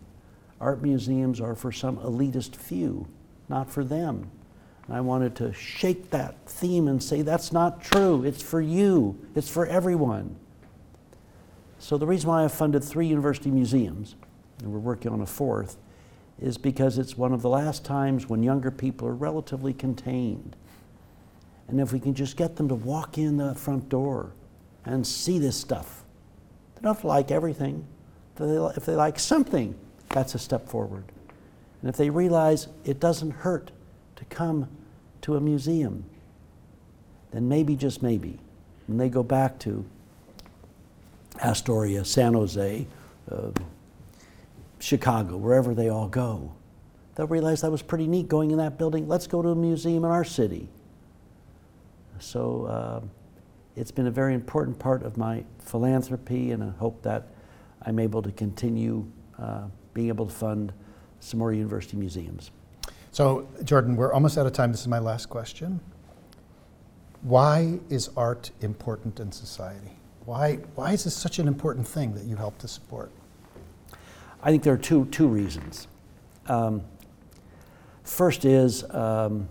art 0.61 0.81
museums 0.81 1.41
are 1.41 1.55
for 1.55 1.71
some 1.71 1.97
elitist 1.97 2.55
few, 2.55 3.07
not 3.49 3.69
for 3.69 3.83
them. 3.83 4.31
I 4.91 5.01
wanted 5.01 5.35
to 5.35 5.53
shake 5.53 6.09
that 6.09 6.35
theme 6.47 6.87
and 6.87 7.01
say, 7.01 7.21
that's 7.21 7.51
not 7.51 7.81
true. 7.81 8.23
It's 8.23 8.41
for 8.41 8.61
you, 8.61 9.19
it's 9.35 9.49
for 9.49 9.65
everyone. 9.65 10.35
So, 11.77 11.97
the 11.97 12.07
reason 12.07 12.29
why 12.29 12.43
I've 12.43 12.51
funded 12.51 12.83
three 12.83 13.07
university 13.07 13.49
museums, 13.51 14.15
and 14.59 14.71
we're 14.71 14.79
working 14.79 15.11
on 15.11 15.21
a 15.21 15.25
fourth, 15.25 15.77
is 16.41 16.57
because 16.57 16.97
it's 16.97 17.17
one 17.17 17.33
of 17.33 17.41
the 17.41 17.49
last 17.49 17.85
times 17.85 18.27
when 18.27 18.43
younger 18.43 18.71
people 18.71 19.07
are 19.07 19.13
relatively 19.13 19.73
contained. 19.73 20.55
And 21.67 21.79
if 21.79 21.93
we 21.93 21.99
can 21.99 22.13
just 22.13 22.35
get 22.35 22.55
them 22.55 22.67
to 22.69 22.75
walk 22.75 23.17
in 23.17 23.37
the 23.37 23.55
front 23.55 23.89
door 23.89 24.31
and 24.85 25.05
see 25.05 25.39
this 25.39 25.55
stuff, 25.55 26.03
they 26.75 26.81
don't 26.81 26.95
have 26.95 27.01
to 27.01 27.07
like 27.07 27.31
everything. 27.31 27.85
If 28.39 28.85
they 28.85 28.95
like 28.95 29.19
something, 29.19 29.75
that's 30.09 30.33
a 30.35 30.39
step 30.39 30.67
forward. 30.67 31.03
And 31.81 31.89
if 31.89 31.97
they 31.97 32.09
realize 32.09 32.67
it 32.85 32.99
doesn't 32.99 33.31
hurt 33.31 33.71
to 34.15 34.25
come 34.25 34.67
to 35.21 35.35
a 35.35 35.41
museum, 35.41 36.03
then 37.31 37.47
maybe, 37.47 37.75
just 37.75 38.01
maybe, 38.01 38.39
when 38.87 38.97
they 38.97 39.09
go 39.09 39.23
back 39.23 39.59
to 39.59 39.85
Astoria, 41.43 42.03
San 42.03 42.33
Jose, 42.33 42.87
uh, 43.31 43.51
Chicago, 44.79 45.37
wherever 45.37 45.73
they 45.73 45.89
all 45.89 46.07
go, 46.07 46.51
they'll 47.15 47.27
realize 47.27 47.61
that 47.61 47.71
was 47.71 47.81
pretty 47.81 48.07
neat 48.07 48.27
going 48.27 48.51
in 48.51 48.57
that 48.57 48.77
building. 48.77 49.07
Let's 49.07 49.27
go 49.27 49.41
to 49.41 49.49
a 49.49 49.55
museum 49.55 50.05
in 50.05 50.11
our 50.11 50.23
city. 50.23 50.69
So 52.19 52.65
uh, 52.65 53.01
it's 53.75 53.91
been 53.91 54.07
a 54.07 54.11
very 54.11 54.33
important 54.33 54.79
part 54.79 55.03
of 55.03 55.17
my 55.17 55.43
philanthropy, 55.59 56.51
and 56.51 56.63
I 56.63 56.69
hope 56.79 57.01
that 57.03 57.27
I'm 57.83 57.99
able 57.99 58.21
to 58.21 58.31
continue 58.31 59.05
uh, 59.37 59.63
being 59.93 60.07
able 60.07 60.25
to 60.25 60.33
fund 60.33 60.73
some 61.19 61.39
more 61.39 61.53
university 61.53 61.97
museums. 61.97 62.51
So, 63.19 63.49
Jordan, 63.65 63.97
we're 63.97 64.13
almost 64.13 64.37
out 64.37 64.45
of 64.45 64.53
time. 64.53 64.71
This 64.71 64.79
is 64.79 64.87
my 64.87 64.99
last 64.99 65.25
question. 65.25 65.81
Why 67.21 67.81
is 67.89 68.09
art 68.15 68.51
important 68.61 69.19
in 69.19 69.33
society? 69.33 69.91
Why, 70.23 70.59
why 70.75 70.93
is 70.93 71.03
this 71.03 71.17
such 71.17 71.37
an 71.37 71.45
important 71.45 71.85
thing 71.85 72.13
that 72.13 72.23
you 72.23 72.37
help 72.37 72.57
to 72.59 72.69
support? 72.69 73.11
I 74.41 74.51
think 74.51 74.63
there 74.63 74.73
are 74.73 74.77
two, 74.77 75.03
two 75.07 75.27
reasons. 75.27 75.89
Um, 76.47 76.81
first 78.05 78.45
is 78.45 78.89
um, 78.91 79.49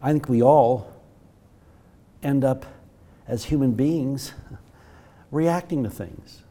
I 0.00 0.12
think 0.12 0.28
we 0.28 0.44
all 0.44 0.88
end 2.22 2.44
up 2.44 2.66
as 3.26 3.46
human 3.46 3.72
beings 3.72 4.32
reacting 5.32 5.82
to 5.82 5.90
things. 5.90 6.44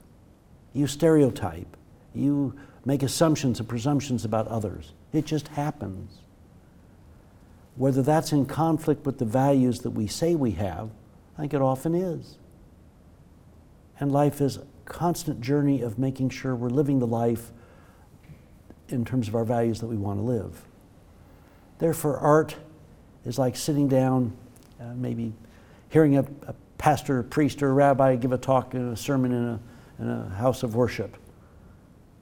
You 0.74 0.86
stereotype, 0.86 1.78
you 2.14 2.60
make 2.84 3.04
assumptions 3.04 3.62
and 3.62 3.70
presumptions 3.70 4.26
about 4.26 4.50
others. 4.50 4.92
It 5.16 5.26
just 5.26 5.48
happens. 5.50 6.20
Whether 7.78 8.02
that's 8.02 8.34
in 8.34 8.46
conflict 8.46 9.06
with 9.06 9.18
the 9.18 9.26
values 9.26 9.80
that 9.80 9.92
we 9.92 10.08
say 10.08 10.36
we 10.36 10.52
have, 10.52 10.90
I 11.38 11.42
think 11.42 11.54
it 11.54 11.62
often 11.62 11.96
is. 11.96 12.38
And 13.98 14.12
life 14.12 14.42
is 14.42 14.58
a 14.58 14.66
constant 14.84 15.40
journey 15.40 15.82
of 15.82 15.98
making 15.98 16.32
sure 16.32 16.54
we're 16.54 16.70
living 16.70 17.00
the 17.00 17.08
life 17.08 17.52
in 18.90 19.06
terms 19.06 19.30
of 19.30 19.36
our 19.36 19.46
values 19.46 19.80
that 19.80 19.88
we 19.88 19.96
want 19.96 20.20
to 20.20 20.24
live. 20.24 20.66
Therefore, 21.80 22.18
art 22.18 22.58
is 23.24 23.40
like 23.40 23.56
sitting 23.56 23.88
down, 23.88 24.36
uh, 24.82 24.94
maybe 24.96 25.34
hearing 25.90 26.18
a, 26.18 26.26
a, 26.46 26.54
pastor, 26.78 27.20
a 27.20 27.24
priest, 27.24 27.64
or 27.64 27.70
a 27.70 27.74
rabbi 27.74 28.18
give 28.18 28.34
a 28.34 28.38
talk, 28.38 28.74
a 28.74 28.98
sermon 28.98 29.32
in 29.32 29.44
a, 29.46 29.60
in 30.00 30.10
a 30.10 30.30
house 30.36 30.62
of 30.62 30.76
worship. 30.76 31.16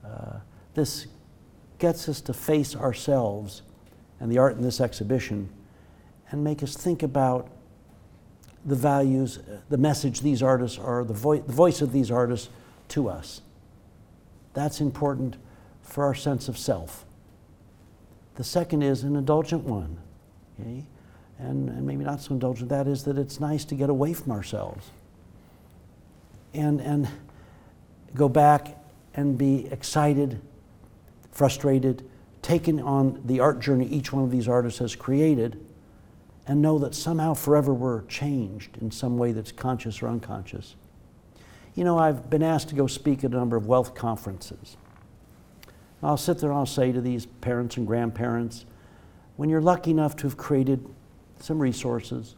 Uh, 0.06 0.38
this 0.74 1.08
gets 1.78 2.08
us 2.08 2.20
to 2.22 2.32
face 2.32 2.76
ourselves 2.76 3.62
and 4.20 4.30
the 4.30 4.38
art 4.38 4.56
in 4.56 4.62
this 4.62 4.80
exhibition 4.80 5.48
and 6.30 6.42
make 6.42 6.62
us 6.62 6.76
think 6.76 7.02
about 7.02 7.50
the 8.64 8.74
values, 8.74 9.40
the 9.68 9.76
message 9.76 10.20
these 10.20 10.42
artists 10.42 10.78
are, 10.78 11.04
the, 11.04 11.12
vo- 11.12 11.38
the 11.38 11.52
voice 11.52 11.82
of 11.82 11.92
these 11.92 12.10
artists 12.10 12.48
to 12.88 13.08
us. 13.08 13.42
That's 14.54 14.80
important 14.80 15.36
for 15.82 16.04
our 16.04 16.14
sense 16.14 16.48
of 16.48 16.56
self. 16.56 17.04
The 18.36 18.44
second 18.44 18.82
is 18.82 19.02
an 19.02 19.16
indulgent 19.16 19.64
one, 19.64 19.98
okay? 20.58 20.84
and, 21.38 21.68
and 21.68 21.86
maybe 21.86 22.04
not 22.04 22.20
so 22.20 22.32
indulgent, 22.32 22.68
that 22.70 22.86
is 22.86 23.04
that 23.04 23.18
it's 23.18 23.40
nice 23.40 23.64
to 23.66 23.74
get 23.74 23.90
away 23.90 24.12
from 24.12 24.32
ourselves 24.32 24.86
and, 26.52 26.80
and 26.80 27.08
go 28.14 28.28
back 28.28 28.76
and 29.14 29.36
be 29.36 29.66
excited, 29.70 30.40
frustrated, 31.34 32.08
taken 32.42 32.80
on 32.80 33.20
the 33.24 33.40
art 33.40 33.58
journey 33.58 33.86
each 33.86 34.12
one 34.12 34.22
of 34.22 34.30
these 34.30 34.48
artists 34.48 34.78
has 34.78 34.94
created, 34.94 35.60
and 36.46 36.62
know 36.62 36.78
that 36.78 36.94
somehow 36.94 37.34
forever 37.34 37.74
we're 37.74 38.02
changed 38.02 38.78
in 38.80 38.90
some 38.90 39.18
way 39.18 39.32
that's 39.32 39.50
conscious 39.50 40.00
or 40.00 40.08
unconscious. 40.08 40.76
You 41.74 41.82
know, 41.82 41.98
I've 41.98 42.30
been 42.30 42.42
asked 42.42 42.68
to 42.68 42.74
go 42.74 42.86
speak 42.86 43.24
at 43.24 43.32
a 43.32 43.36
number 43.36 43.56
of 43.56 43.66
wealth 43.66 43.94
conferences. 43.94 44.76
I'll 46.02 46.16
sit 46.16 46.38
there 46.38 46.50
and 46.50 46.58
I'll 46.58 46.66
say 46.66 46.92
to 46.92 47.00
these 47.00 47.26
parents 47.26 47.78
and 47.78 47.86
grandparents, 47.86 48.64
when 49.36 49.48
you're 49.48 49.62
lucky 49.62 49.90
enough 49.90 50.14
to 50.16 50.24
have 50.24 50.36
created 50.36 50.86
some 51.40 51.58
resources, 51.58 52.36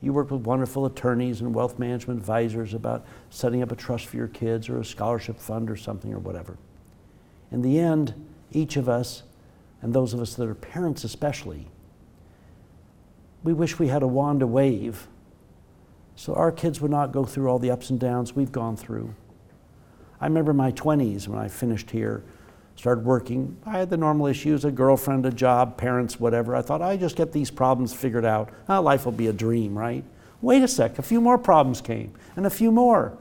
you 0.00 0.12
work 0.12 0.30
with 0.30 0.42
wonderful 0.42 0.86
attorneys 0.86 1.40
and 1.40 1.54
wealth 1.54 1.78
management 1.78 2.20
advisors 2.20 2.74
about 2.74 3.04
setting 3.30 3.62
up 3.62 3.72
a 3.72 3.76
trust 3.76 4.06
for 4.06 4.16
your 4.16 4.28
kids 4.28 4.68
or 4.68 4.78
a 4.78 4.84
scholarship 4.84 5.38
fund 5.38 5.70
or 5.70 5.76
something 5.76 6.12
or 6.12 6.18
whatever. 6.18 6.56
In 7.50 7.62
the 7.62 7.78
end, 7.78 8.14
each 8.52 8.76
of 8.76 8.88
us, 8.88 9.22
and 9.82 9.92
those 9.92 10.14
of 10.14 10.20
us 10.20 10.34
that 10.34 10.48
are 10.48 10.54
parents 10.54 11.04
especially, 11.04 11.66
we 13.42 13.52
wish 13.52 13.78
we 13.78 13.88
had 13.88 14.02
a 14.02 14.06
wand 14.06 14.40
to 14.40 14.46
wave 14.46 15.08
so 16.20 16.34
our 16.34 16.52
kids 16.52 16.82
would 16.82 16.90
not 16.90 17.12
go 17.12 17.24
through 17.24 17.48
all 17.48 17.58
the 17.58 17.70
ups 17.70 17.88
and 17.88 17.98
downs 17.98 18.36
we've 18.36 18.52
gone 18.52 18.76
through. 18.76 19.14
I 20.20 20.26
remember 20.26 20.52
my 20.52 20.70
20s 20.72 21.26
when 21.26 21.38
I 21.38 21.48
finished 21.48 21.90
here, 21.90 22.22
started 22.76 23.06
working. 23.06 23.56
I 23.64 23.78
had 23.78 23.88
the 23.88 23.96
normal 23.96 24.26
issues 24.26 24.66
a 24.66 24.70
girlfriend, 24.70 25.24
a 25.24 25.30
job, 25.30 25.78
parents, 25.78 26.20
whatever. 26.20 26.54
I 26.54 26.60
thought 26.60 26.82
I 26.82 26.98
just 26.98 27.16
get 27.16 27.32
these 27.32 27.50
problems 27.50 27.94
figured 27.94 28.26
out. 28.26 28.50
Oh, 28.68 28.82
life 28.82 29.06
will 29.06 29.12
be 29.12 29.28
a 29.28 29.32
dream, 29.32 29.78
right? 29.78 30.04
Wait 30.42 30.62
a 30.62 30.68
sec, 30.68 30.98
a 30.98 31.02
few 31.02 31.22
more 31.22 31.38
problems 31.38 31.80
came, 31.80 32.12
and 32.36 32.44
a 32.44 32.50
few 32.50 32.70
more. 32.70 33.16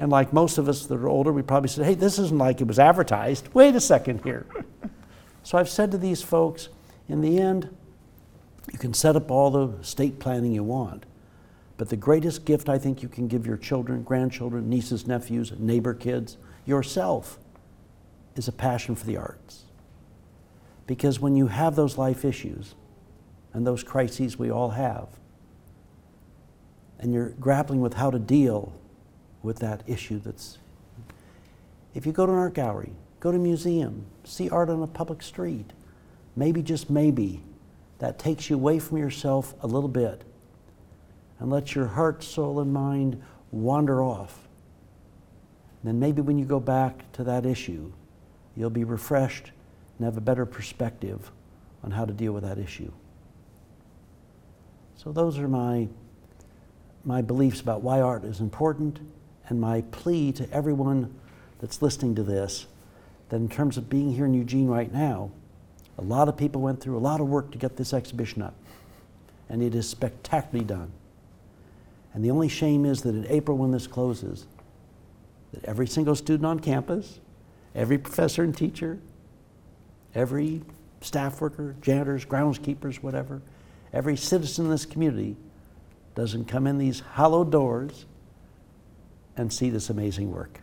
And 0.00 0.10
like 0.10 0.32
most 0.32 0.56
of 0.56 0.66
us 0.66 0.86
that 0.86 0.94
are 0.94 1.08
older, 1.08 1.30
we 1.30 1.42
probably 1.42 1.68
said, 1.68 1.84
hey, 1.84 1.92
this 1.92 2.18
isn't 2.18 2.38
like 2.38 2.62
it 2.62 2.66
was 2.66 2.78
advertised. 2.78 3.48
Wait 3.52 3.74
a 3.74 3.80
second 3.80 4.24
here. 4.24 4.46
so 5.42 5.58
I've 5.58 5.68
said 5.68 5.90
to 5.90 5.98
these 5.98 6.22
folks, 6.22 6.70
in 7.06 7.20
the 7.20 7.38
end, 7.38 7.68
you 8.72 8.78
can 8.78 8.94
set 8.94 9.14
up 9.14 9.30
all 9.30 9.50
the 9.50 9.84
state 9.84 10.18
planning 10.18 10.52
you 10.52 10.64
want. 10.64 11.04
But 11.76 11.90
the 11.90 11.96
greatest 11.96 12.46
gift 12.46 12.70
I 12.70 12.78
think 12.78 13.02
you 13.02 13.10
can 13.10 13.28
give 13.28 13.46
your 13.46 13.58
children, 13.58 14.02
grandchildren, 14.02 14.70
nieces, 14.70 15.06
nephews, 15.06 15.52
neighbor 15.58 15.92
kids, 15.92 16.38
yourself, 16.64 17.38
is 18.36 18.48
a 18.48 18.52
passion 18.52 18.94
for 18.94 19.04
the 19.04 19.18
arts. 19.18 19.64
Because 20.86 21.20
when 21.20 21.36
you 21.36 21.48
have 21.48 21.76
those 21.76 21.98
life 21.98 22.24
issues 22.24 22.74
and 23.52 23.66
those 23.66 23.82
crises 23.82 24.38
we 24.38 24.50
all 24.50 24.70
have, 24.70 25.08
and 26.98 27.12
you're 27.12 27.30
grappling 27.38 27.82
with 27.82 27.94
how 27.94 28.10
to 28.10 28.18
deal 28.18 28.79
with 29.42 29.58
that 29.60 29.82
issue 29.86 30.18
that's. 30.18 30.58
If 31.94 32.06
you 32.06 32.12
go 32.12 32.26
to 32.26 32.32
an 32.32 32.38
art 32.38 32.54
gallery, 32.54 32.92
go 33.18 33.30
to 33.30 33.36
a 33.36 33.40
museum, 33.40 34.06
see 34.24 34.48
art 34.48 34.70
on 34.70 34.82
a 34.82 34.86
public 34.86 35.22
street, 35.22 35.72
maybe, 36.36 36.62
just 36.62 36.88
maybe, 36.88 37.42
that 37.98 38.18
takes 38.18 38.48
you 38.48 38.56
away 38.56 38.78
from 38.78 38.98
yourself 38.98 39.54
a 39.60 39.66
little 39.66 39.88
bit 39.88 40.22
and 41.38 41.50
lets 41.50 41.74
your 41.74 41.86
heart, 41.86 42.22
soul, 42.22 42.60
and 42.60 42.72
mind 42.72 43.22
wander 43.50 44.02
off. 44.02 44.48
Then 45.82 45.98
maybe 45.98 46.20
when 46.20 46.38
you 46.38 46.44
go 46.44 46.60
back 46.60 47.10
to 47.12 47.24
that 47.24 47.46
issue, 47.46 47.92
you'll 48.56 48.70
be 48.70 48.84
refreshed 48.84 49.50
and 49.98 50.04
have 50.04 50.16
a 50.16 50.20
better 50.20 50.46
perspective 50.46 51.30
on 51.82 51.90
how 51.90 52.04
to 52.04 52.12
deal 52.12 52.32
with 52.32 52.44
that 52.44 52.58
issue. 52.58 52.92
So, 54.96 55.12
those 55.12 55.38
are 55.38 55.48
my, 55.48 55.88
my 57.04 57.22
beliefs 57.22 57.60
about 57.60 57.80
why 57.80 58.00
art 58.00 58.24
is 58.24 58.40
important 58.40 59.00
and 59.50 59.60
my 59.60 59.82
plea 59.90 60.32
to 60.32 60.50
everyone 60.52 61.14
that's 61.58 61.82
listening 61.82 62.14
to 62.14 62.22
this 62.22 62.66
that 63.28 63.36
in 63.36 63.48
terms 63.48 63.76
of 63.76 63.88
being 63.88 64.12
here 64.14 64.24
in 64.24 64.34
Eugene 64.34 64.68
right 64.68 64.92
now, 64.92 65.30
a 65.98 66.02
lot 66.02 66.28
of 66.28 66.36
people 66.36 66.60
went 66.60 66.80
through 66.80 66.96
a 66.96 66.98
lot 66.98 67.20
of 67.20 67.28
work 67.28 67.50
to 67.52 67.58
get 67.58 67.76
this 67.76 67.92
exhibition 67.92 68.42
up, 68.42 68.54
and 69.48 69.62
it 69.62 69.74
is 69.74 69.88
spectacularly 69.88 70.64
done. 70.64 70.90
And 72.14 72.24
the 72.24 72.30
only 72.30 72.48
shame 72.48 72.84
is 72.84 73.02
that 73.02 73.14
in 73.14 73.26
April, 73.28 73.56
when 73.56 73.70
this 73.70 73.86
closes, 73.86 74.46
that 75.52 75.64
every 75.64 75.86
single 75.86 76.14
student 76.14 76.46
on 76.46 76.58
campus, 76.58 77.20
every 77.74 77.98
professor 77.98 78.42
and 78.42 78.56
teacher, 78.56 78.98
every 80.14 80.62
staff 81.00 81.40
worker, 81.40 81.76
janitors, 81.82 82.24
groundskeepers, 82.24 82.96
whatever, 82.96 83.42
every 83.92 84.16
citizen 84.16 84.64
in 84.64 84.70
this 84.70 84.86
community 84.86 85.36
doesn't 86.14 86.46
come 86.46 86.66
in 86.66 86.78
these 86.78 87.00
hollow 87.00 87.44
doors 87.44 88.06
and 89.40 89.52
see 89.52 89.70
this 89.70 89.90
amazing 89.90 90.30
work. 90.30 90.60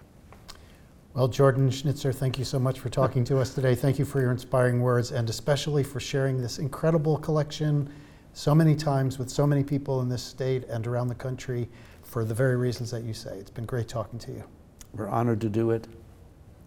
Well, 1.13 1.27
Jordan 1.27 1.71
Schnitzer, 1.71 2.13
thank 2.13 2.37
you 2.37 2.45
so 2.45 2.59
much 2.59 2.79
for 2.79 2.89
talking 2.89 3.23
to 3.25 3.39
us 3.39 3.55
today. 3.55 3.73
Thank 3.73 3.97
you 3.97 4.05
for 4.05 4.21
your 4.21 4.31
inspiring 4.31 4.81
words 4.81 5.11
and 5.11 5.27
especially 5.29 5.83
for 5.83 5.99
sharing 5.99 6.39
this 6.39 6.59
incredible 6.59 7.17
collection 7.17 7.89
so 8.33 8.53
many 8.53 8.75
times 8.75 9.17
with 9.17 9.31
so 9.31 9.47
many 9.47 9.63
people 9.63 10.01
in 10.01 10.09
this 10.09 10.21
state 10.21 10.63
and 10.65 10.85
around 10.85 11.07
the 11.07 11.15
country 11.15 11.67
for 12.03 12.23
the 12.23 12.35
very 12.35 12.55
reasons 12.55 12.91
that 12.91 13.03
you 13.03 13.15
say. 13.15 13.35
It's 13.39 13.49
been 13.49 13.65
great 13.65 13.87
talking 13.87 14.19
to 14.19 14.31
you. 14.31 14.43
We're 14.93 15.09
honored 15.09 15.41
to 15.41 15.49
do 15.49 15.71
it. 15.71 15.87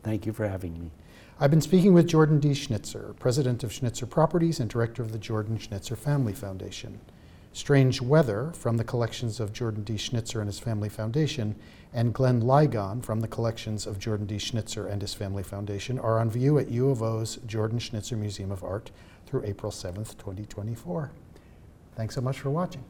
Thank 0.03 0.27
you 0.27 0.33
for 0.33 0.49
having 0.49 0.77
me. 0.81 0.91
I've 1.39 1.51
been 1.51 1.61
speaking 1.61 1.95
with 1.95 2.09
Jordan 2.09 2.41
D. 2.41 2.55
Schnitzer, 2.55 3.15
president 3.21 3.63
of 3.63 3.73
Schnitzer 3.73 4.07
Properties 4.07 4.59
and 4.59 4.69
director 4.69 5.01
of 5.01 5.13
the 5.13 5.19
Jordan 5.19 5.59
Schnitzer 5.59 5.95
Family 5.95 6.33
Foundation. 6.33 6.99
Strange 7.53 8.01
Weather 8.01 8.53
from 8.55 8.77
the 8.77 8.85
collections 8.85 9.41
of 9.41 9.53
Jordan 9.53 9.83
D. 9.83 9.97
Schnitzer 9.97 10.41
and 10.41 10.49
his 10.49 10.59
Family 10.59 10.89
Foundation, 10.89 11.57
and 11.93 12.15
Glenn 12.15 12.41
Ligon 12.43 13.03
from 13.03 13.21
the 13.21 13.29
collections 13.29 13.87
of 13.87 13.99
Jordan 13.99 14.27
D. 14.27 14.39
Schnitzer 14.39 14.87
and 14.87 15.03
his 15.03 15.15
Family 15.15 15.43
Foundation 15.43 15.99
are 15.99 16.21
on 16.21 16.31
view 16.31 16.59
at 16.59 16.71
U 16.71 16.91
of 16.91 17.03
O's 17.03 17.37
Jordan 17.47 17.79
Schnitzer 17.79 18.17
Museum 18.17 18.53
of 18.53 18.63
Art 18.63 18.91
through 19.27 19.45
April 19.45 19.73
7th, 19.73 20.17
2024. 20.19 21.11
Thanks 21.97 22.15
so 22.15 22.21
much 22.21 22.41
for 22.41 22.51
watching. 22.51 22.85